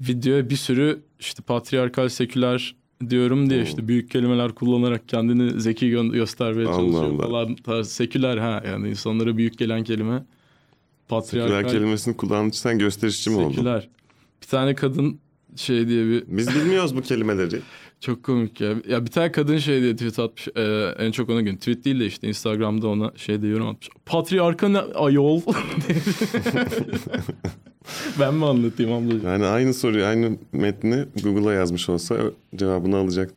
[0.00, 2.76] videoya bir sürü işte patriarkal seküler
[3.10, 3.66] diyorum diye Hmm.
[3.66, 7.46] işte büyük kelimeler kullanarak kendini zeki gö- göstermeye Allah çalışıyor Allah.
[7.66, 7.82] falan.
[7.82, 10.22] Seküler ha yani insanlara büyük gelen kelime
[11.08, 13.54] patriarkal Seküler kelimesini içten gösterişçi mi oldu?
[13.54, 13.88] seküler.
[14.42, 15.18] Bir tane kadın
[15.56, 17.60] şey diye bir Biz bilmiyoruz bu kelimeleri.
[18.00, 18.74] çok komik ya.
[18.88, 20.48] Ya bir tane kadın şey diye tweet atmış.
[20.56, 21.56] Ee, en çok ona gün.
[21.56, 23.88] Tweet değil de işte Instagram'da ona şey diye yorum atmış.
[24.06, 25.40] Patriarka ne ayol?
[28.20, 29.26] ben mi anlatayım ablacığım?
[29.26, 32.16] Yani aynı soruyu, aynı metni Google'a yazmış olsa
[32.56, 33.30] cevabını alacak.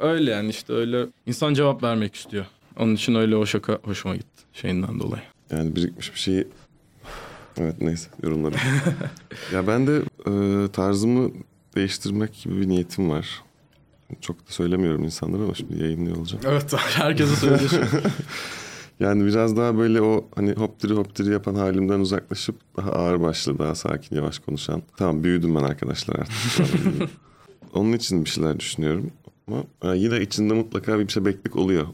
[0.00, 1.06] Öyle yani işte öyle.
[1.26, 2.46] İnsan cevap vermek istiyor.
[2.78, 5.22] Onun için öyle o şaka hoşuma gitti şeyinden dolayı.
[5.50, 6.48] Yani birikmiş bir şeyi...
[7.56, 8.58] Evet neyse yorumlarım.
[9.52, 11.30] ya ben de e, tarzımı
[11.76, 13.42] değiştirmek gibi bir niyetim var.
[14.20, 16.44] Çok da söylemiyorum insanlara ama şimdi yayınlıyor olacağım.
[16.48, 17.80] Evet herkese şu.
[19.02, 23.20] Yani biraz daha böyle o hani hop diri hop diri yapan halimden uzaklaşıp daha ağır
[23.20, 24.82] başlı, daha sakin, yavaş konuşan.
[24.96, 26.34] Tamam büyüdüm ben arkadaşlar artık.
[27.74, 29.10] Onun için bir şeyler düşünüyorum.
[29.48, 31.86] Ama e, yine içinde mutlaka bir şey beklik oluyor.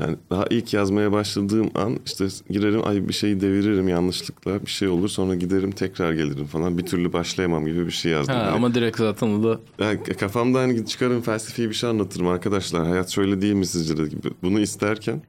[0.00, 4.88] Yani daha ilk yazmaya başladığım an işte girerim ay bir şeyi deviririm yanlışlıkla bir şey
[4.88, 8.34] olur sonra giderim tekrar gelirim falan bir türlü başlayamam gibi bir şey yazdım.
[8.34, 12.26] Ha, Yani- ama direkt zaten o da yani kafamda hani çıkarım felsefi bir şey anlatırım
[12.26, 12.86] arkadaşlar.
[12.86, 14.28] Hayat şöyle değil mi sizce de gibi.
[14.42, 15.22] Bunu isterken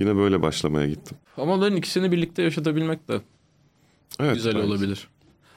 [0.00, 1.16] yine böyle başlamaya gittim.
[1.36, 3.20] ama onların ikisini birlikte yaşatabilmek de
[4.20, 4.66] Evet, güzel belki.
[4.66, 5.08] olabilir.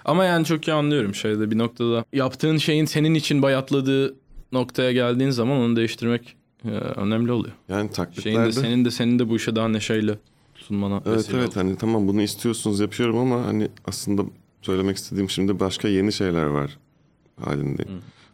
[0.06, 2.06] Ama yani çok iyi anlıyorum şeyde bir noktada.
[2.13, 4.15] Yaptığın şeyin senin için bayatladığı
[4.51, 7.53] noktaya geldiğin zaman onu değiştirmek e, önemli oluyor.
[7.69, 8.47] Yani Şeyin taklitlerde...
[8.47, 10.17] de senin de senin de bu işe daha neşeyle
[10.56, 11.56] sunmana Evet evet olur.
[11.56, 14.21] hani tamam bunu istiyorsunuz yapıyorum ama hani aslında
[14.62, 16.77] söylemek istediğim şimdi başka yeni şeyler var
[17.41, 17.84] halinde.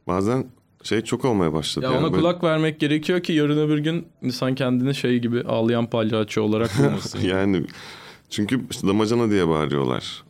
[0.07, 0.45] Bazen
[0.83, 1.85] şey çok olmaya başladı.
[1.85, 5.41] Ya yani ona böyle- kulak vermek gerekiyor ki yarın öbür gün insan kendini şey gibi
[5.41, 7.19] ağlayan palyaço olarak bulmasın.
[7.23, 7.65] yani
[8.29, 10.23] çünkü işte damacana diye bağırıyorlar.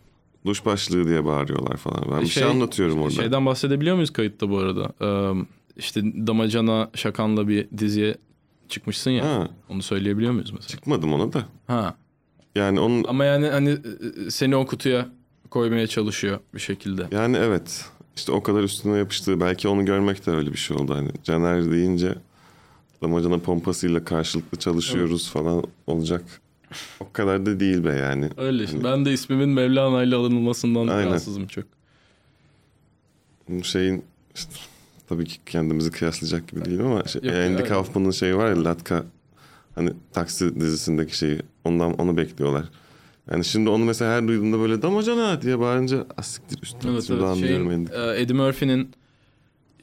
[0.46, 2.04] Duş başlığı diye bağırıyorlar falan.
[2.12, 3.14] Ben bir şey, Şey- anlatıyorum orada.
[3.14, 4.94] Şeyden bahsedebiliyor muyuz kayıtta bu arada?
[5.02, 5.34] Ee,
[5.78, 8.18] işte Damacana Şakan'la bir diziye
[8.70, 9.26] çıkmışsın ya.
[9.26, 10.68] Ha, Onu söyleyebiliyor muyuz mesela?
[10.68, 11.46] çıkmadım ona da.
[11.68, 11.96] Ha.
[12.56, 15.08] Yani onun Ama yani hani e, seni o kutuya
[15.50, 17.08] koymaya çalışıyor bir şekilde.
[17.12, 17.86] Yani evet.
[18.16, 20.96] İşte o kadar üstüne yapıştığı belki onu görmek de öyle bir şey oldu.
[20.96, 22.16] Hani Caner deyince
[23.02, 26.24] damacana pompasıyla karşılıklı çalışıyoruz falan olacak.
[27.00, 28.30] O kadar da değil be yani.
[28.38, 28.76] Öyle işte.
[28.78, 31.10] Hani Ben de ismimin Mevlana ile alınılmasından Aynen.
[31.10, 31.66] rahatsızım çok.
[33.50, 34.04] bu şeyin
[34.36, 34.52] işte,
[35.10, 37.64] tabii ki kendimizi kıyaslayacak gibi değil ama şey, Yok, Andy.
[37.64, 39.04] Kaufman'ın şeyi var ya Latka
[39.76, 42.66] hani taksi dizisindeki şeyi ondan onu bekliyorlar.
[43.32, 46.92] Yani şimdi onu mesela her duyduğumda böyle damacana diye bağırınca asiktir üstüne.
[46.92, 47.24] Evet, evet.
[47.24, 47.90] anlıyorum Andy.
[47.94, 48.92] e, Eddie Murphy'nin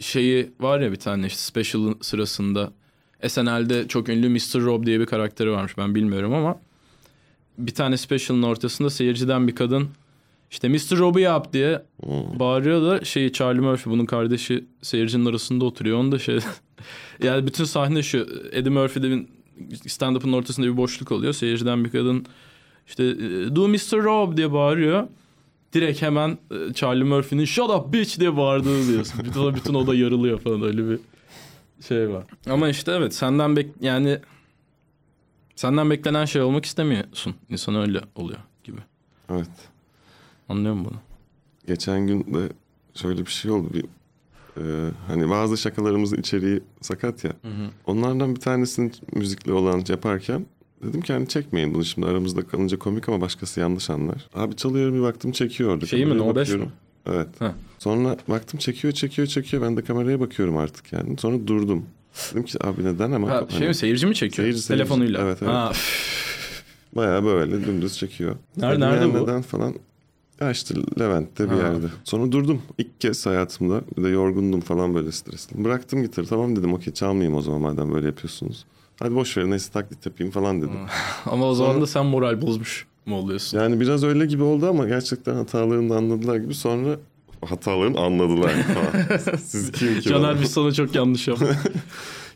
[0.01, 2.73] şeyi var ya bir tane işte special sırasında
[3.29, 4.61] SNL'de çok ünlü Mr.
[4.61, 6.61] Rob diye bir karakteri varmış ben bilmiyorum ama
[7.59, 9.89] bir tane special'ın ortasında seyirciden bir kadın
[10.51, 10.99] işte Mr.
[10.99, 12.39] Rob'u yap diye Hmm.
[12.39, 15.99] bağırıyor da şeyi Charlie Murphy bunun kardeşi seyircinin arasında oturuyor.
[15.99, 16.39] Onu da şey
[17.23, 19.27] yani bütün sahne şu Eddie Murphy'de
[19.87, 21.33] stand-up'ın ortasında bir boşluk oluyor.
[21.33, 22.27] Seyirciden bir kadın
[22.87, 23.05] işte
[23.57, 24.05] do Mr.
[24.05, 25.09] Rob diye bağırıyor.
[25.73, 29.21] Direkt hemen e, Charlie Murphy'nin shut up bitch diye bağırdığını diyorsun.
[29.25, 30.99] bütün, bütün oda yarılıyor falan öyle bir
[31.89, 32.25] şey var.
[32.51, 34.19] Ama işte evet senden bek yani
[35.57, 37.35] senden beklenen şey olmak istemiyorsun.
[37.49, 38.81] İnsan öyle oluyor gibi.
[39.31, 39.49] Evet.
[40.49, 41.01] Anlıyor musun bunu?
[41.67, 42.49] Geçen gün de
[42.95, 43.69] şöyle bir şey oldu.
[43.75, 43.85] Bir,
[44.63, 47.33] e, hani bazı şakalarımızın içeriği sakat ya.
[47.87, 50.47] Onlardan bir tanesini müzikle olan yaparken
[50.83, 54.29] dedim ki hani çekmeyin bunu şimdi aramızda kalınca komik ama başkası yanlış anlar.
[54.35, 55.87] Abi çalıyorum bir baktım çekiyor orada.
[55.87, 56.65] Şeyi mi, No 5 bakıyorum.
[56.65, 56.71] mi?
[57.07, 57.29] Evet.
[57.39, 57.51] Heh.
[57.79, 59.63] Sonra baktım çekiyor çekiyor çekiyor.
[59.63, 61.19] Ben de kameraya bakıyorum artık yani.
[61.19, 61.85] Sonra durdum.
[62.31, 64.45] Dedim ki abi neden ama Ha, hani şey mi seyirci mi çekiyor?
[64.45, 64.83] Seyirci, seyirci.
[64.85, 65.21] Telefonuyla.
[65.23, 65.53] Evet, evet.
[65.53, 65.73] Ha,
[66.97, 68.37] bayağı böyle dümdüz çekiyor.
[68.57, 69.75] Nerede- nerede "Ya bu?" Neden falan.
[70.41, 71.63] Ya işte Levent'te bir Ha.
[71.63, 71.87] yerde.
[72.05, 72.63] Sonra durdum.
[72.79, 73.81] İlk kez hayatımda.
[73.99, 75.65] Bir de yorgundum falan böyle stresli.
[75.65, 76.27] Bıraktım gitarı.
[76.27, 78.65] Tamam dedim okey çalmayayım o zaman madem böyle yapıyorsunuz.
[78.99, 80.71] Hadi boş verin neyse taklit yapayım falan dedim.
[81.27, 83.59] Ama o zaman da sen moral bozmuş mu oluyorsun?
[83.59, 86.55] Yani biraz öyle gibi oldu ama gerçekten hatalarını da anladılar gibi.
[86.55, 86.97] Sonra
[87.45, 89.37] hatalarını anladılar falan.
[89.45, 90.09] Siz kim ki?
[90.09, 91.57] Caner biz sana çok yanlış yaptık.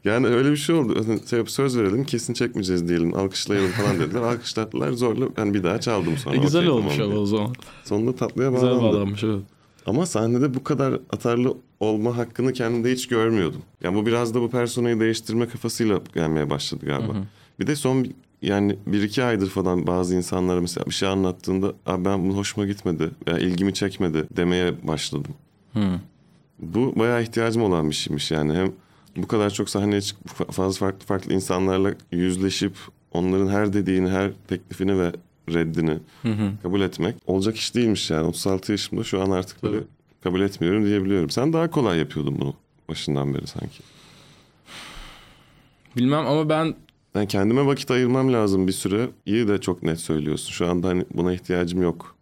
[0.05, 1.05] Yani öyle bir şey oldu.
[1.07, 3.15] Hani Şey, söz verelim kesin çekmeyeceğiz diyelim.
[3.15, 4.21] Alkışlayalım falan dediler.
[4.21, 5.27] Alkışlattılar zorla.
[5.37, 6.37] Ben bir daha çaldım sonra.
[6.37, 7.23] E, güzel Okey, olmuş tamam ama diye.
[7.23, 7.55] o zaman.
[7.85, 8.83] Sonunda tatlıya Güzel bağlandı.
[8.83, 9.41] bağlanmış evet.
[9.87, 13.63] Ama sahnede bu kadar atarlı olma hakkını kendimde hiç görmüyordum.
[13.83, 17.13] Yani bu biraz da bu personayı değiştirme kafasıyla gelmeye başladı galiba.
[17.61, 18.07] Bir de son
[18.43, 22.67] yani bir iki aydır falan bazı insanlara mesela bir şey anlattığında Abi ben bunu hoşuma
[22.67, 25.35] gitmedi veya ilgimi çekmedi demeye başladım.
[25.73, 26.01] Hı.
[26.59, 28.55] Bu bayağı ihtiyacım olan bir şeymiş yani.
[28.55, 28.73] Hem
[29.17, 32.73] bu kadar çok sahneye çıkıp fa- fazla farklı farklı insanlarla yüzleşip
[33.13, 35.13] onların her dediğini, her teklifini ve
[35.49, 36.53] reddini Hı hı.
[36.63, 38.27] kabul etmek olacak iş değilmiş yani.
[38.27, 39.77] 36 yaşımda şu an artık böyle.
[40.23, 41.31] Kabul etmiyorum diyebiliyorum.
[41.31, 42.55] Sen daha kolay yapıyordun bunu
[42.89, 43.83] başından beri sanki.
[45.97, 46.75] Bilmem ama ben
[47.15, 49.09] Ben kendime vakit ayırmam lazım bir süre.
[49.27, 50.53] İyi de çok net söylüyorsun.
[50.53, 52.17] Şu anda hani buna ihtiyacım yok.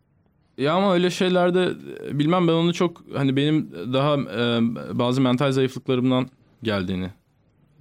[0.58, 1.72] Ya ama öyle şeylerde
[2.12, 4.60] bilmem ben onu çok hani benim daha e,
[4.98, 6.28] bazı mental zayıflıklarımdan
[6.62, 7.10] geldiğini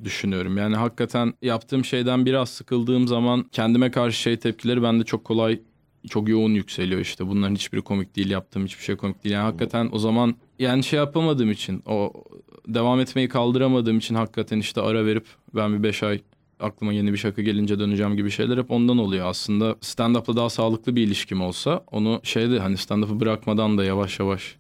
[0.04, 0.58] düşünüyorum.
[0.58, 5.60] Yani hakikaten yaptığım şeyden biraz sıkıldığım zaman kendime karşı şey tepkileri bende çok kolay
[6.08, 7.28] çok yoğun yükseliyor işte.
[7.28, 9.36] Bunların hiçbiri komik değil, yaptığım hiçbir şey komik değil.
[9.36, 12.14] Yani hakikaten o zaman yani şey yapamadığım için o
[12.68, 16.22] devam etmeyi kaldıramadığım için hakikaten işte ara verip ben bir beş ay
[16.60, 19.76] aklıma yeni bir şaka gelince döneceğim gibi şeyler hep ondan oluyor aslında.
[19.82, 24.58] Stand-up'la daha sağlıklı bir ilişkim olsa onu şeyde hani stand-up'ı bırakmadan da yavaş yavaş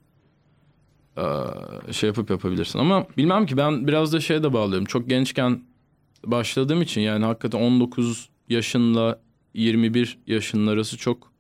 [1.92, 2.80] şey yapıp yapabilirsin.
[2.80, 4.86] Ama bilmem ki ben biraz da şeye de bağlıyorum.
[4.86, 5.62] Çok gençken
[6.26, 9.20] başladığım için yani hakikaten 19 yaşınla
[9.54, 11.32] 21 yaşının arası çok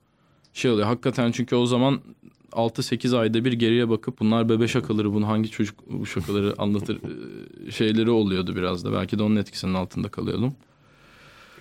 [0.57, 0.87] şey oluyor.
[0.87, 2.01] Hakikaten çünkü o zaman
[2.51, 6.99] 6-8 ayda bir geriye bakıp bunlar bebe şakaları bunu hangi çocuk bu şakaları anlatır
[7.71, 8.93] şeyleri oluyordu biraz da.
[8.93, 10.55] Belki de onun etkisinin altında kalıyordum.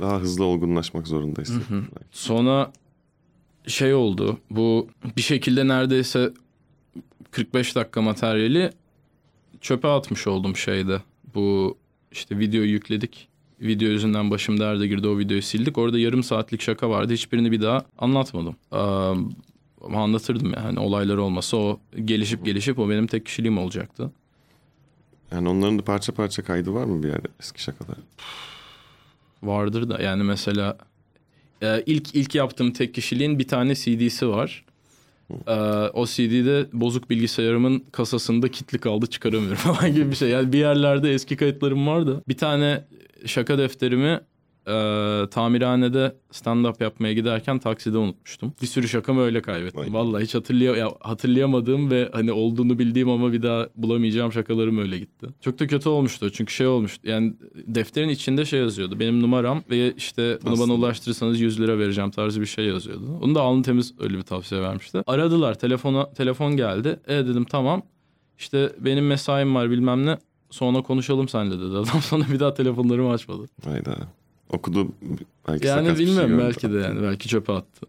[0.01, 1.89] Daha hızlı olgunlaşmak zorunda hissettim.
[1.97, 2.19] belki.
[2.19, 2.73] Sonra
[3.67, 4.39] şey oldu.
[4.51, 6.33] Bu bir şekilde neredeyse
[7.31, 8.71] 45 dakika materyali
[9.61, 11.03] çöpe atmış oldum şeyde.
[11.35, 11.79] Bu
[12.13, 13.29] işte videoyu yükledik.
[13.61, 15.79] Video yüzünden başım derde girdi o videoyu sildik.
[15.79, 17.13] Orada yarım saatlik şaka vardı.
[17.13, 18.57] Hiçbirini bir daha anlatmadım.
[19.81, 24.13] Ama anlatırdım yani olaylar olmasa o gelişip gelişip o benim tek kişiliğim olacaktı.
[25.33, 27.97] Yani onların da parça parça kaydı var mı bir yerde eski şakalar?
[29.43, 30.79] Vardır da yani mesela
[31.63, 34.65] e, ilk ilk yaptığım tek kişiliğin bir tane CD'si var.
[35.47, 35.53] E,
[35.93, 40.29] o CD'de bozuk bilgisayarımın kasasında kilitli kaldı çıkaramıyorum falan gibi bir şey.
[40.29, 42.23] Yani bir yerlerde eski kayıtlarım vardı.
[42.29, 42.85] Bir tane
[43.27, 44.21] şaka defterimi
[44.67, 44.73] e,
[45.31, 48.53] tamirhanede stand-up yapmaya giderken takside unutmuştum.
[48.63, 49.81] Bir sürü şakamı öyle kaybettim.
[49.81, 49.93] Vay.
[49.93, 54.99] Vallahi hiç hatırlaya ya, hatırlayamadığım ve hani olduğunu bildiğim ama bir daha bulamayacağım şakalarım öyle
[54.99, 55.27] gitti.
[55.41, 57.09] Çok da kötü olmuştu çünkü şey olmuştu.
[57.09, 57.35] Yani
[57.67, 59.01] defterin içinde şey yazıyordu.
[59.01, 60.75] Benim numaram ve işte bunu bana Aslında.
[60.75, 63.19] ulaştırırsanız 100 lira vereceğim tarzı bir şey yazıyordu.
[63.23, 65.03] Onu da alnı temiz öyle bir tavsiye vermişti.
[65.07, 67.01] Aradılar telefona telefon geldi.
[67.07, 67.83] E dedim tamam.
[68.39, 70.19] İşte benim mesaim var bilmem ne.
[70.51, 71.87] Sonra konuşalım seninle dedi adam.
[72.03, 73.43] Sonra bir daha telefonlarımı açmadı.
[73.65, 73.97] Hayda.
[74.51, 74.93] Okudu
[75.49, 77.87] belki Yani bir şey belki de yani belki çöpe attı.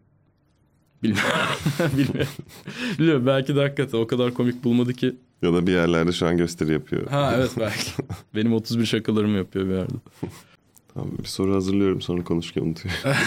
[1.04, 1.32] Bilmiyorum.
[1.98, 2.32] bilmiyorum.
[3.00, 5.16] bilmiyorum belki de hakikaten o kadar komik bulmadı ki.
[5.42, 7.08] Ya da bir yerlerde şu an gösteri yapıyor.
[7.08, 7.92] Ha evet belki.
[8.36, 9.94] Benim 31 şakalarımı yapıyor bir yerde.
[10.94, 13.00] Tamam, bir soru hazırlıyorum sonra konuşurken unutuyorum.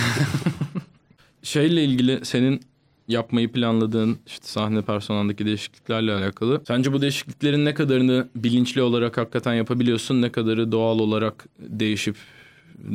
[1.43, 2.61] Şeyle ilgili senin
[3.09, 6.62] yapmayı planladığın işte sahne personandaki değişikliklerle alakalı.
[6.66, 10.23] Sence bu değişikliklerin ne kadarını bilinçli olarak hakikaten yapabiliyorsun?
[10.23, 12.16] Ne kadarı doğal olarak değişip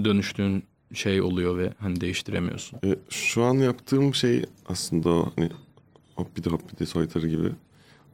[0.04, 2.80] dönüştüğün şey oluyor ve hani değiştiremiyorsun?
[2.86, 5.50] E, şu an yaptığım şey aslında o hani
[6.16, 7.50] hoppidi hoppidi soytarı gibi.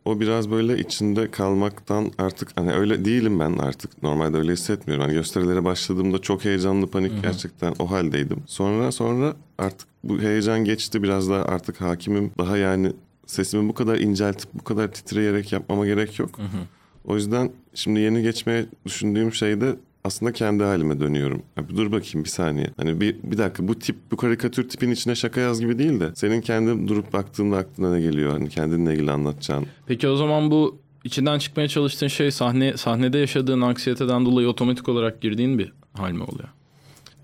[0.06, 4.04] O biraz böyle içinde kalmaktan artık hani öyle değilim ben artık.
[4.04, 5.06] Normalde öyle hissetmiyorum.
[5.06, 8.44] Hani gösterilere başladığımda çok heyecanlı panik gerçekten o haldeydim.
[8.46, 12.32] Sonra sonra artık bu heyecan geçti biraz daha artık hakimim.
[12.38, 12.94] Daha yani
[13.26, 16.40] sesimi bu kadar inceltip bu kadar titreyerek yapmama gerek yok.
[17.06, 21.42] O yüzden şimdi yeni geçmeye düşündüğüm şeyde aslında kendi halime dönüyorum.
[21.58, 22.70] Ya bir dur bakayım bir saniye.
[22.78, 26.12] Hani bir, bir dakika bu tip bu karikatür tipin içine şaka yaz gibi değil de
[26.16, 28.32] senin kendi durup baktığında aklına ne geliyor?
[28.32, 29.66] Hani kendinle ilgili anlatacağın.
[29.88, 35.22] Peki o zaman bu içinden çıkmaya çalıştığın şey sahne sahnede yaşadığın anksiyeteden dolayı otomatik olarak
[35.22, 36.50] girdiğin bir hal mi oluyor?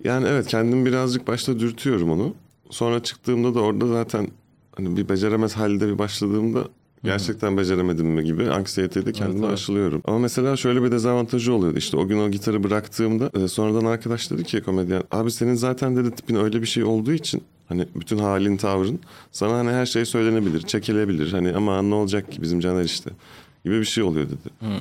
[0.04, 2.34] Yani evet kendim birazcık başta dürtüyorum onu.
[2.70, 4.28] Sonra çıktığımda da orada zaten
[4.76, 6.64] hani bir beceremez halde bir başladığımda
[7.04, 9.54] gerçekten beceremedim mi gibi anksiyeteyi de kendime evet.
[9.54, 10.02] aşılıyorum.
[10.04, 14.30] Ama mesela şöyle bir dezavantajı oluyordu işte o gün o gitarı bıraktığımda e, sonradan arkadaş
[14.30, 18.18] dedi ki komedyen abi senin zaten dedi tipin öyle bir şey olduğu için hani bütün
[18.18, 19.00] halin tavrın
[19.32, 23.10] sana hani her şey söylenebilir çekilebilir hani ama ne olacak ki bizim Caner işte
[23.64, 24.74] gibi bir şey oluyor dedi.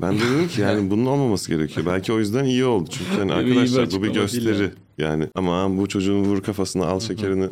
[0.00, 1.86] Ben de dedim ki yani bunun olmaması gerekiyor.
[1.86, 2.90] Belki o yüzden iyi oldu.
[2.90, 4.46] Çünkü hani arkadaşlar bu bir gösteri.
[4.58, 4.70] yani.
[4.98, 7.48] Yani ama bu çocuğun vur kafasına al şekerini.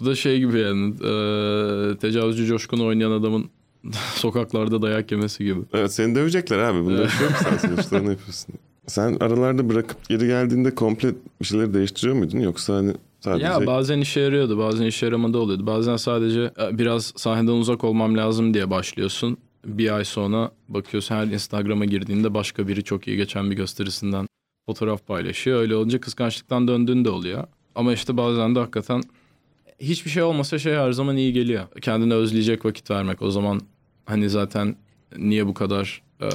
[0.00, 3.50] Bu da şey gibi yani e, tecavüzcü coşkunu oynayan adamın
[4.14, 5.60] sokaklarda dayak yemesi gibi.
[5.72, 6.84] Evet seni dövecekler abi.
[6.84, 8.54] Bunda bir şey yok sen sonuçlarını yapıyorsun.
[8.86, 12.38] Sen aralarda bırakıp geri geldiğinde komple bir şeyleri değiştiriyor muydun?
[12.38, 13.46] Yoksa hani sadece...
[13.46, 15.66] Ya bazen işe yarıyordu bazen işe yaramadı oluyordu.
[15.66, 19.36] Bazen sadece e, biraz sahneden uzak olmam lazım diye başlıyorsun.
[19.66, 24.26] Bir ay sonra bakıyorsun her Instagram'a girdiğinde başka biri çok iyi geçen bir gösterisinden
[24.66, 25.60] fotoğraf paylaşıyor.
[25.60, 27.44] Öyle olunca kıskançlıktan döndüğün de oluyor.
[27.74, 29.02] Ama işte bazen de hakikaten
[29.80, 31.64] hiçbir şey olmasa şey her zaman iyi geliyor.
[31.80, 33.22] Kendine özleyecek vakit vermek.
[33.22, 33.60] O zaman
[34.06, 34.76] hani zaten
[35.18, 36.28] niye bu kadar e,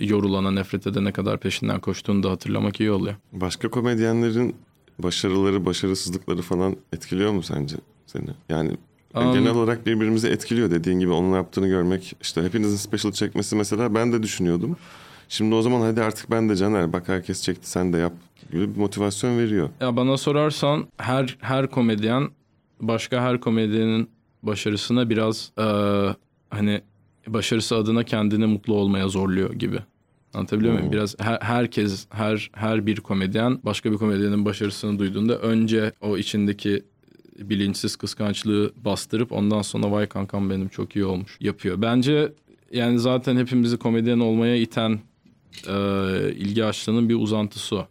[0.00, 3.14] yorulana, nefret edene kadar peşinden koştuğunu da hatırlamak iyi oluyor.
[3.32, 4.56] Başka komedyenlerin
[4.98, 8.28] başarıları, başarısızlıkları falan etkiliyor mu sence seni?
[8.48, 8.70] Yani
[9.14, 12.16] Um, genel olarak birbirimizi etkiliyor dediğin gibi onun yaptığını görmek.
[12.22, 14.76] işte hepinizin special çekmesi mesela ben de düşünüyordum.
[15.28, 18.12] Şimdi o zaman hadi artık ben de Caner bak herkes çekti sen de yap
[18.52, 19.68] gibi bir motivasyon veriyor.
[19.80, 22.28] Ya bana sorarsan her her komedyen
[22.80, 24.10] başka her komedyenin
[24.42, 25.66] başarısına biraz e,
[26.50, 26.80] hani
[27.26, 29.78] başarısı adına kendini mutlu olmaya zorluyor gibi.
[30.34, 30.86] Anlatabiliyor muyum?
[30.86, 30.92] Hmm.
[30.92, 36.82] Biraz her, herkes her her bir komedyen başka bir komedyenin başarısını duyduğunda önce o içindeki
[37.38, 41.82] bilinçsiz kıskançlığı bastırıp ondan sonra vay kankam benim çok iyi olmuş yapıyor.
[41.82, 42.32] Bence
[42.72, 45.00] yani zaten hepimizi komedyen olmaya iten
[45.68, 45.74] e,
[46.32, 47.86] ilgi açlığının bir uzantısı o.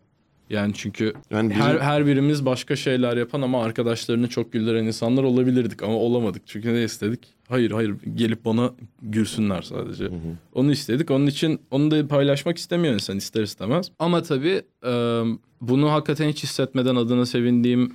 [0.49, 5.23] Yani çünkü Yani biri- her, her birimiz başka şeyler yapan ama arkadaşlarını çok güldüren insanlar
[5.23, 6.41] olabilirdik ama olamadık.
[6.45, 7.19] Çünkü ne istedik?
[7.49, 10.09] Hayır hayır gelip bana gülsünler sadece.
[10.53, 11.11] Onu istedik.
[11.11, 13.91] Onun için onu da paylaşmak istemiyor insan ister istemez.
[13.99, 15.21] Ama tabii e,
[15.61, 17.93] bunu hakikaten hiç hissetmeden adına sevindiğim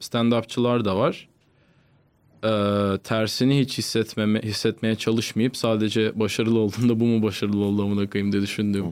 [0.00, 1.28] stand-upçılar da var.
[2.44, 2.50] E,
[2.98, 8.84] tersini hiç hissetmeme, hissetmeye çalışmayıp sadece başarılı olduğunda bu mu başarılı olduğumu koyayım diye düşündüğüm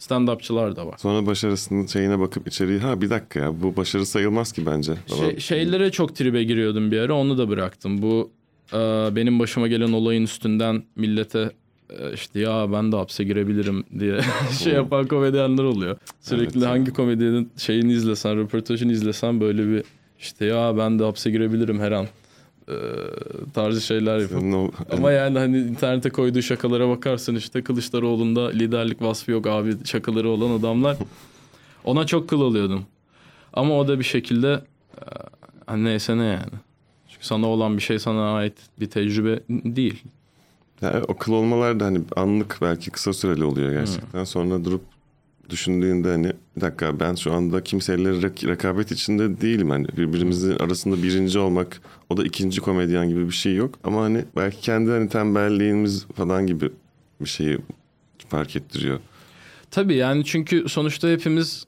[0.00, 0.94] stand-upçılar da var.
[0.98, 4.94] Sonra başarısının şeyine bakıp içeriği ha bir dakika ya bu başarı sayılmaz ki bence.
[4.94, 5.20] falan.
[5.20, 8.02] Şey, şeylere çok tribe giriyordum bir ara onu da bıraktım.
[8.02, 8.30] Bu
[8.72, 8.76] e,
[9.16, 11.50] benim başıma gelen olayın üstünden millete
[11.90, 14.20] e, işte ya ben de hapse girebilirim diye
[14.62, 15.96] şey yapan komedyenler oluyor.
[16.20, 16.68] Sürekli Evet.
[16.68, 19.84] hangi komedyenin şeyini izlesen, röportajını izlesen böyle bir
[20.20, 22.06] işte ya ben de hapse girebilirim her an
[22.68, 22.74] e,
[23.54, 24.40] tarzı şeyler yapıyor.
[24.40, 29.74] Senin o- Ama yani hani internete koyduğu şakalara bakarsın işte Kılıçdaroğlu'nda liderlik vasfı yok abi
[29.84, 30.96] şakaları olan adamlar.
[31.84, 32.84] Ona çok kıl oluyordum.
[33.52, 34.48] Ama o da bir şekilde
[34.94, 35.02] e,
[35.66, 36.52] hani neyse ne yani.
[37.08, 40.02] Çünkü sana olan bir şey sana ait bir tecrübe değil.
[40.82, 44.24] Ya, o kıl olmalar da hani anlık belki kısa süreli oluyor gerçekten.
[44.24, 44.82] Sonra durup
[45.50, 49.70] düşündüğünde hani bir dakika ben şu anda kimseyle rekabet içinde değilim.
[49.70, 51.80] Hani birbirimizin arasında birinci olmak
[52.10, 53.78] o da ikinci komedyen gibi bir şey yok.
[53.84, 56.70] Ama hani belki kendi hani tembelliğimiz falan gibi
[57.20, 57.58] bir şeyi
[58.28, 59.00] fark ettiriyor.
[59.70, 61.66] Tabii yani çünkü sonuçta hepimiz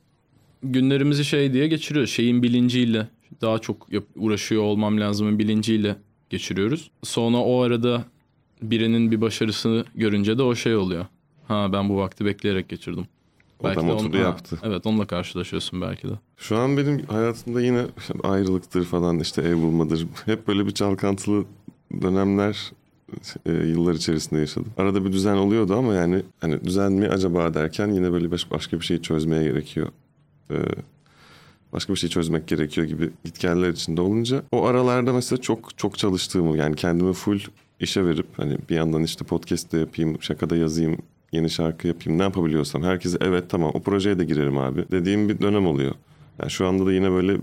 [0.63, 2.11] günlerimizi şey diye geçiriyoruz.
[2.11, 3.09] Şeyin bilinciyle
[3.41, 5.97] daha çok uğraşıyor olmam lazımın bilinciyle
[6.31, 6.91] geçiriyoruz.
[7.03, 8.05] Sonra o arada
[8.63, 11.07] birinin bir başarısını görünce de o şey oluyor.
[11.49, 13.07] Ha ben bu vakti bekleyerek geçirdim.
[13.65, 14.59] Adam de oturdu ha, yaptı.
[14.63, 16.13] Evet onunla karşılaşıyorsun belki de.
[16.37, 17.87] Şu an benim hayatımda yine
[18.23, 20.07] ayrılıktır falan işte ev bulmadır.
[20.25, 21.45] Hep böyle bir çalkantılı
[22.03, 22.73] dönemler
[23.47, 24.73] e, yıllar içerisinde yaşadım.
[24.77, 28.81] Arada bir düzen oluyordu ama yani hani düzen mi acaba derken yine böyle baş- başka
[28.81, 29.89] bir şeyi çözmeye gerekiyor.
[30.51, 30.57] E,
[31.73, 36.57] başka bir şey çözmek gerekiyor gibi gitgeller içinde olunca o aralarda mesela çok çok çalıştığımı
[36.57, 37.41] yani kendimi full
[37.81, 40.99] işe verip hani bir yandan işte podcast de yapayım, şakada yazayım,
[41.33, 45.41] yeni şarkı yapayım ne yapabiliyorsam herkese evet tamam o projeye de girerim abi dediğim bir
[45.41, 45.95] dönem oluyor.
[46.41, 47.37] Yani şu anda da yine böyle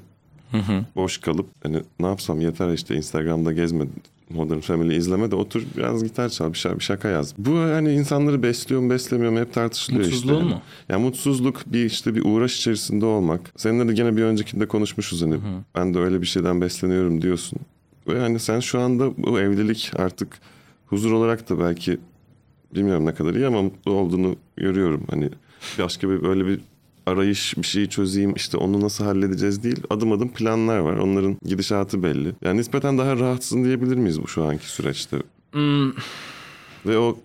[0.96, 3.86] boş kalıp hani ne yapsam yeter işte Instagram'da gezme
[4.30, 7.34] Modern Family izleme de otur biraz gitar çal bir, şa- bir şaka yaz.
[7.38, 10.16] Bu hani insanları besliyor mu beslemiyor mu hep tartışılıyor işte.
[10.16, 10.62] Mutsuzluğun mu?
[10.90, 13.42] Ya mutsuzluk bir işte bir uğraş içerisinde olmak.
[13.58, 15.36] Seninle de gene bir öncekinde konuşmuşuz hani
[15.76, 17.60] ben de öyle bir şeyden besleniyorum diyorsun.
[18.08, 20.28] Ve hani sen şu anda bu evlilik artık
[20.88, 21.98] huzur olarak da belki
[22.76, 25.04] bilmiyorum ne kadar iyi ama mutlu olduğunu görüyorum.
[25.10, 25.30] Hani
[25.80, 26.60] başka bir böyle bir
[27.06, 29.80] arayış bir şeyi çözeyim işte onu nasıl halledeceğiz değil.
[29.90, 30.98] Adım adım planlar var.
[30.98, 32.32] Onların gidişatı belli.
[32.42, 35.18] Yani nispeten daha rahatsın diyebilir miyiz bu şu anki süreçte?
[35.52, 35.92] Hmm,
[36.86, 37.18] Ve o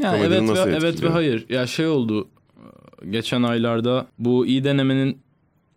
[0.00, 1.12] Ya Komedinin evet ve, nasıl evet ve etkiliyor?
[1.12, 1.46] hayır.
[1.48, 2.28] Ya şey oldu.
[3.10, 5.18] Geçen aylarda bu iyi denemenin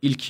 [0.01, 0.23] ilk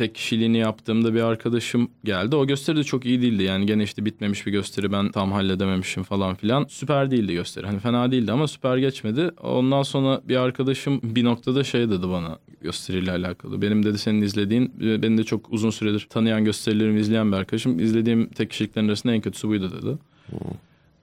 [0.00, 2.36] tek kişiliğini yaptığımda bir arkadaşım geldi.
[2.36, 3.42] O gösteri de çok iyi değildi.
[3.42, 6.66] Yani gene işte bitmemiş bir gösteri ben tam halledememişim falan filan.
[6.68, 7.66] Süper değildi gösteri.
[7.66, 9.30] Hani fena değildi ama süper geçmedi.
[9.42, 13.62] Ondan sonra bir arkadaşım bir noktada şey dedi bana gösteriyle alakalı.
[13.62, 17.80] Benim dedi senin izlediğin, beni de çok uzun süredir tanıyan gösterilerimi izleyen bir arkadaşım.
[17.80, 19.98] İzlediğim tek kişiliklerin arasında en kötüsü buydu dedi.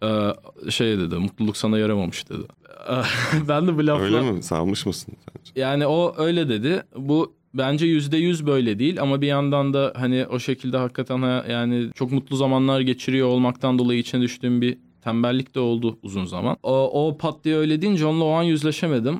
[0.03, 2.43] Ee, şey dedi mutluluk sana yaramamış dedi.
[3.47, 4.05] ben de bu lafla...
[4.05, 4.43] öyle mi?
[4.43, 5.61] Salmış mısın sence?
[5.61, 6.83] Yani o öyle dedi.
[6.95, 11.45] Bu bence yüzde yüz böyle değil ama bir yandan da hani o şekilde hakikaten ha-
[11.49, 16.57] yani çok mutlu zamanlar geçiriyor olmaktan dolayı içine düştüğüm bir tembellik de oldu uzun zaman.
[16.63, 19.15] O, o pat diye öyle deyince onunla o an yüzleşemedim.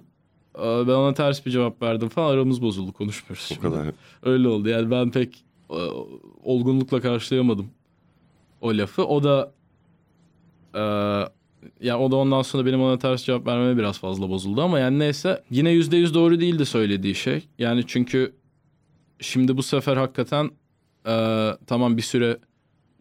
[0.55, 3.49] Ee, Ben ona ters bir cevap verdim falan aramız bozuldu konuşmuyoruz.
[3.51, 3.61] O şimdi.
[3.61, 3.88] kadar.
[4.23, 5.79] Öyle oldu yani ben pek e,
[6.43, 7.67] olgunlukla karşılayamadım
[8.61, 9.05] o lafı.
[9.05, 9.51] O da
[10.75, 10.81] e,
[11.82, 14.99] ya o da ondan sonra benim ona ters cevap vermeme biraz fazla bozuldu ama yani
[14.99, 17.47] neyse yine yüzde yüz doğru değildi söylediği şey.
[17.59, 18.34] Yani çünkü
[19.20, 20.51] şimdi bu sefer hakikaten
[21.07, 22.38] e, tamam bir süre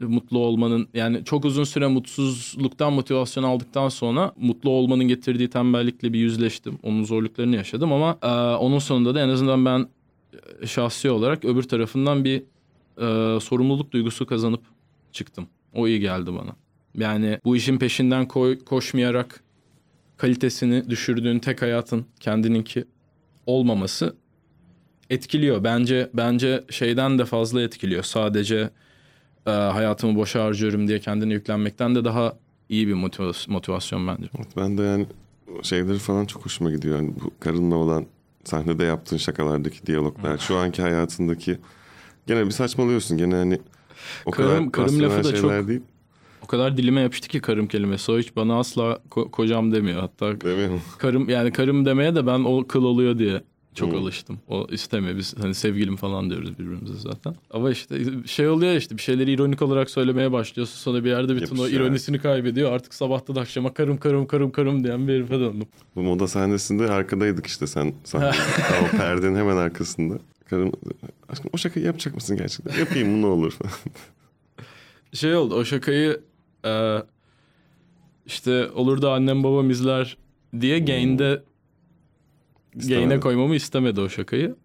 [0.01, 6.19] mutlu olmanın yani çok uzun süre mutsuzluktan motivasyon aldıktan sonra mutlu olmanın getirdiği tembellikle bir
[6.19, 6.79] yüzleştim.
[6.83, 9.89] Onun zorluklarını yaşadım ama e, onun sonunda da en azından ben
[10.63, 12.43] e, şahsi olarak öbür tarafından bir
[13.01, 14.63] e, sorumluluk duygusu kazanıp
[15.13, 15.47] çıktım.
[15.75, 16.66] O iyi geldi bana.
[16.97, 19.41] Yani bu işin peşinden koy, koşmayarak
[20.17, 22.85] kalitesini düşürdüğün tek hayatın kendininki
[23.47, 24.17] olmaması
[25.11, 25.65] etkiliyor.
[25.65, 28.03] Bence bence şeyden de fazla etkiliyor.
[28.03, 28.71] Sadece
[29.47, 32.37] e, hayatımı boşa harcıyorum diye kendine yüklenmekten de daha
[32.69, 34.29] iyi bir motivasyon, motivasyon bence.
[34.39, 35.07] Evet, ben de yani
[35.63, 36.97] şeyleri falan çok hoşuma gidiyor.
[36.97, 38.07] Yani bu karınla olan
[38.45, 41.59] sahnede yaptığın şakalardaki diyaloglar, şu anki hayatındaki
[42.27, 43.19] gene bir saçmalıyorsun.
[43.19, 43.59] Gene hani
[44.27, 45.81] o Karım- kadar karım lafı da çok- değil.
[46.47, 48.13] O kadar dilime yapıştı ki karım kelimesi.
[48.13, 50.01] O hiç bana asla ko- kocam demiyor.
[50.01, 50.81] Hatta Değil mi?
[50.99, 53.43] karım yani karım demeye de ben o kıl oluyor diye
[53.75, 53.99] çok Hmm.
[53.99, 54.39] alıştım.
[54.49, 55.17] O istemiyor.
[55.17, 57.35] Biz hani sevgilim falan diyoruz birbirimize zaten.
[57.51, 60.77] Ama işte şey oluyor işte bir şeyleri ironik olarak söylemeye başlıyorsun.
[60.77, 61.85] Sonra bir yerde bütün o Yapışıyor.
[61.87, 62.73] ironisini kaybediyor.
[62.73, 65.67] Artık sabahtan akşama karım karım karım karım diyen bir herife döndüm.
[65.97, 67.95] Bu moda sahnesinde arkadaydık işte sen.
[68.13, 68.31] Daha
[68.95, 70.15] o perdenin hemen arkasında.
[70.51, 70.73] Karım
[71.29, 72.79] aşkım o şakayı yapacak mısın gerçekten?
[72.79, 73.53] Yapayım mı ne olur?
[75.13, 76.21] Şey oldu o şakayı
[76.67, 77.03] e,
[78.27, 80.17] işte olur da annem babam izler
[80.61, 81.43] diye Gain'de
[82.75, 84.57] Gain'e koymamı istemedi o şakayı.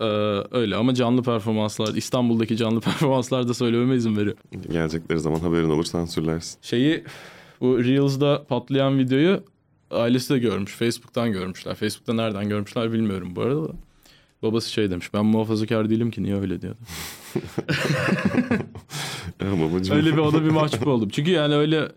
[0.00, 0.04] Ee,
[0.50, 4.36] öyle ama canlı performanslar İstanbul'daki canlı performanslarda söylememe izin veriyor.
[4.72, 6.58] Gelecekleri zaman haberin olur sansürlersin.
[6.62, 7.04] Şeyi
[7.60, 9.44] bu Reels'da patlayan videoyu
[9.90, 10.72] ailesi de görmüş.
[10.72, 11.74] Facebook'tan görmüşler.
[11.74, 13.72] Facebook'ta nereden görmüşler bilmiyorum bu arada da.
[14.42, 16.78] Babası şey demiş ben muhafazakar değilim ki niye öyle diyordu.
[19.40, 19.96] Babacığım.
[19.96, 21.08] Öyle bir ona bir mahcup oldum.
[21.08, 21.88] Çünkü yani öyle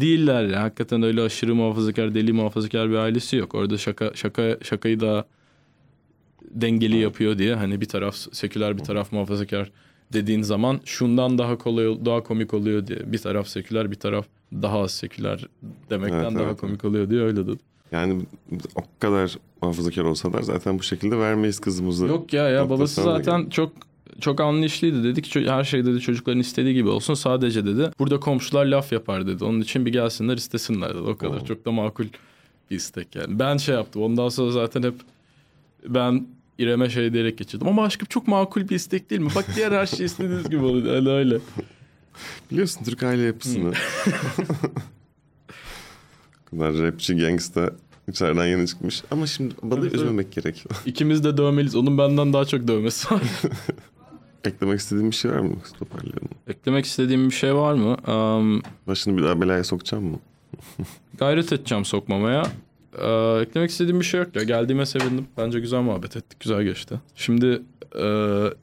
[0.00, 0.62] değiller ya.
[0.62, 3.54] Hakikaten öyle aşırı muhafazakar, deli muhafazakar bir ailesi yok.
[3.54, 5.24] Orada şaka şaka şakayı daha
[6.50, 9.70] dengeli yapıyor diye hani bir taraf seküler bir taraf muhafazakar
[10.12, 13.12] dediğin zaman şundan daha kolay daha komik oluyor diye.
[13.12, 15.46] Bir taraf seküler, bir taraf daha az seküler
[15.90, 17.58] demekten Evet, daha evet, komik oluyor diye öyle dedi.
[17.92, 18.22] Yani
[18.74, 22.06] o kadar muhafazakar olsalar zaten bu şekilde vermeyiz kızımızı.
[22.06, 23.72] Yok ya ya babası zaten çok
[24.20, 25.04] çok anlayışlıydı.
[25.04, 27.14] Dedi ki "Ço- her şey dedi çocukların istediği gibi olsun.
[27.14, 29.44] Sadece dedi burada komşular laf yapar dedi.
[29.44, 30.98] Onun için bir gelsinler istesinler dedi.
[30.98, 31.40] O kadar.
[31.40, 31.44] Oo.
[31.44, 32.04] Çok da makul
[32.70, 33.38] bir istek yani.
[33.38, 34.02] Ben şey yaptım.
[34.02, 34.94] Ondan sonra zaten hep
[35.88, 36.26] ben
[36.58, 37.68] İrem'e şey diyerek geçirdim.
[37.68, 39.30] Ama aşkım çok makul bir istek değil mi?
[39.34, 40.94] Bak diğer her şey istediğiniz gibi oluyor.
[40.94, 41.38] Öyle öyle.
[42.50, 43.72] Biliyorsun Türk aile yapısını.
[46.52, 47.70] Bu kadar rapçi gangsta
[48.08, 49.02] içeriden yeni çıkmış.
[49.10, 49.94] Ama şimdi balığı Evet, evet.
[49.94, 50.64] üzmemek gerek.
[50.86, 51.76] İkimiz de dövmeliyiz.
[51.76, 53.22] Onun benden daha çok dövmesi var.
[54.44, 55.54] Eklemek istediğin bir şey var mı?
[55.78, 56.28] Toparlayalım.
[56.48, 57.96] Eklemek istediğim bir şey var mı?
[58.14, 60.18] Um, Başını bir daha belaya sokacağım mı?
[61.18, 62.42] Gayret edeceğim sokmamaya.
[62.98, 64.42] Ee, eklemek istediğim bir şey yok ya.
[64.42, 65.26] Geldiğime sevindim.
[65.38, 66.40] Bence güzel muhabbet ettik.
[66.40, 67.00] Güzel geçti.
[67.14, 67.62] Şimdi
[67.96, 68.04] e,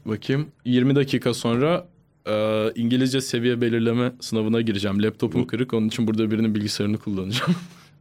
[0.05, 0.47] bakayım.
[0.65, 1.87] 20 dakika sonra
[2.27, 5.03] e, İngilizce seviye belirleme sınavına gireceğim.
[5.03, 5.73] Laptopum kırık.
[5.73, 7.55] Onun için burada birinin bilgisayarını kullanacağım.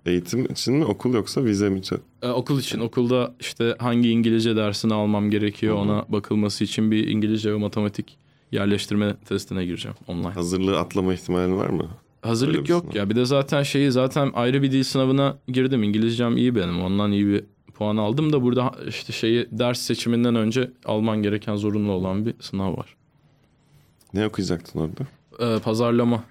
[0.09, 1.79] Eğitim için mi okul yoksa vize mi?
[1.79, 1.99] için?
[2.23, 2.79] Ee, okul için.
[2.81, 5.83] Okulda işte hangi İngilizce dersini almam gerekiyor Hı hı.
[5.83, 8.19] ona bakılması için bir İngilizce ve matematik
[8.53, 10.29] yerleştirme testine gireceğim online.
[10.29, 11.89] Hazırlığı atlama ihtimalin var mı?
[12.23, 12.97] Hazırlık yok sınav.
[12.97, 13.11] ya.
[13.11, 15.83] Bir de zaten şeyi zaten ayrı bir dil sınavına girdim.
[15.83, 16.81] İngilizcem iyi benim.
[16.83, 17.45] Ondan iyi bir
[17.75, 22.77] puan aldım da burada işte şeyi ders seçiminden önce alman gereken zorunlu olan bir sınav
[22.77, 22.97] var.
[24.15, 25.07] Ne okuyacaktın orada?
[25.57, 26.25] Ee, pazarlama.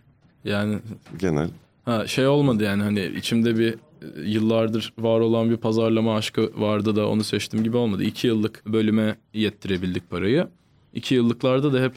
[0.45, 0.79] Yani
[1.19, 1.49] Genel.
[1.87, 3.77] Ha, şey olmadı yani hani içimde bir e,
[4.21, 8.03] yıllardır var olan bir pazarlama aşkı vardı da onu seçtim gibi olmadı.
[8.03, 10.47] İki yıllık bölüme yettirebildik parayı.
[10.93, 11.93] İki yıllıklarda da hep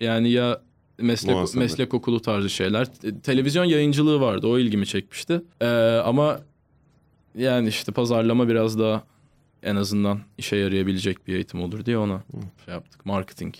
[0.00, 0.60] yani ya
[0.98, 1.64] meslek Muhasebe.
[1.64, 2.94] meslek okulu tarzı şeyler.
[2.94, 4.46] Te- Televizyon yayıncılığı vardı.
[4.46, 5.42] O ilgimi çekmişti.
[5.60, 5.66] Ee,
[6.04, 6.40] ama
[7.38, 9.04] yani işte pazarlama biraz daha
[9.62, 12.22] en azından işe yarayabilecek bir eğitim olur diye ona
[12.64, 13.06] şey yaptık.
[13.06, 13.54] Marketing.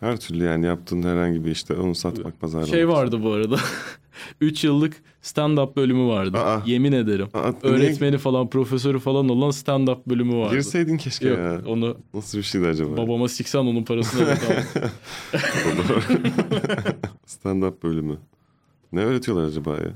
[0.00, 2.70] Her türlü yani yaptığın herhangi bir işte onu satmak pazarlamak.
[2.74, 3.56] Şey vardı bu arada.
[4.40, 6.38] 3 yıllık stand-up bölümü vardı.
[6.38, 6.62] Aa.
[6.66, 7.28] Yemin ederim.
[7.34, 10.54] Aa, Öğretmeni falan, profesörü falan olan stand-up bölümü niye vardı.
[10.54, 11.60] Girseydin keşke Yok, ya.
[11.66, 12.96] onu Nasıl bir şeydi acaba?
[12.96, 14.22] babama siksen onun parasını.
[17.26, 18.18] Stand-up bölümü.
[18.92, 19.90] Ne öğretiyorlar acaba ya?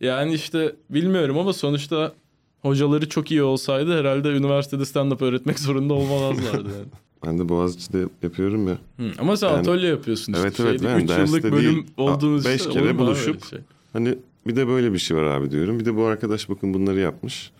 [0.00, 2.12] yani işte bilmiyorum ama sonuçta
[2.62, 6.88] hocaları çok iyi olsaydı herhalde üniversitede stand-up öğretmek zorunda olmazlardı yani.
[7.26, 8.78] Ben de Boğaziçi'de yapıyorum ya.
[8.96, 10.42] Hı, Ama sen Yani- atölye yapıyorsun işte.
[10.46, 11.86] Evet, evet, ben üç derste yıllık bölüm değil.
[11.96, 13.58] olduğunuz beş işte kere buluşup- şey?
[13.92, 15.80] Hani bir de böyle bir şey var abi diyorum.
[15.80, 17.50] Bir de bu arkadaş bakın bunları yapmış.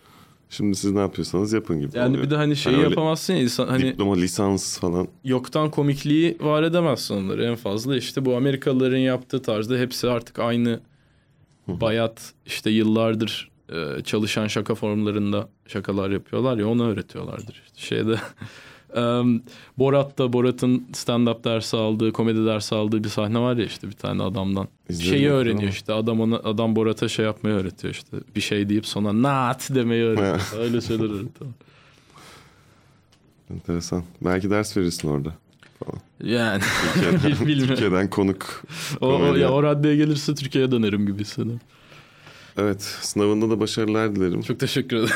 [0.50, 2.24] Şimdi siz ne yapıyorsanız yapın gibi Yani oluyor.
[2.24, 5.09] bir de hani şeyi Hani yapamazsın ya insan hani Diploma, lisans falan.
[5.24, 7.96] yoktan komikliği var edemezsin onları en fazla.
[7.96, 10.80] işte bu Amerikalıların yaptığı tarzda hepsi artık aynı
[11.68, 17.62] bayat işte yıllardır e, çalışan şaka formlarında şakalar yapıyorlar ya onu öğretiyorlardır.
[17.66, 18.14] İşte şeyde
[18.95, 19.43] em,
[19.78, 24.22] Borat'ta Borat'ın stand-up dersi aldığı, komedi dersi aldığı bir sahne var ya işte bir tane
[24.22, 24.68] adamdan.
[24.89, 25.39] İzledim Şeyi ama.
[25.39, 28.16] öğreniyor işte adam ona, adam Borat'a şey yapmayı öğretiyor işte.
[28.36, 30.41] Bir şey deyip sonra naat demeyi öğretiyor.
[30.62, 31.51] Öyle şeyler öğretiyor.
[33.51, 34.03] Enteresan.
[34.20, 35.32] Belki ders verirsin orada.
[36.24, 36.62] Yani
[36.95, 37.66] Türkiye'den.
[37.66, 38.62] Türkiye'den konuk.
[39.01, 41.61] O, o, ya o raddeye gelirse Türkiye'ye dönerim gibi hissediyorum.
[42.59, 44.42] Evet sınavında da başarılar dilerim.
[44.42, 45.14] Çok teşekkür ederim.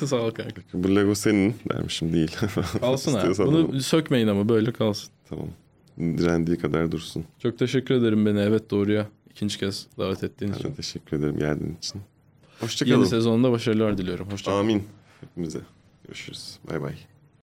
[0.06, 0.62] Sağ ol kanka.
[0.74, 2.36] Bu Lego senin dermişim değil.
[2.80, 3.14] Kalsın.
[3.16, 3.80] İstiyorsan Bunu alalım.
[3.80, 5.10] sökmeyin ama böyle kalsın.
[5.28, 5.48] Tamam.
[5.98, 7.24] Direndiği kadar dursun.
[7.38, 10.72] Çok teşekkür ederim beni evet doğruya ikinci kez davet ettiğin için.
[10.72, 11.94] teşekkür ederim geldiğin için.
[11.98, 13.04] Yeni Hoşçakalın.
[13.04, 14.30] sezonda başarılar diliyorum.
[14.30, 14.60] Hoşçakalın.
[14.60, 14.82] Amin.
[15.20, 15.60] Hepimize.
[16.04, 16.58] Görüşürüz.
[16.70, 16.94] Bay bay.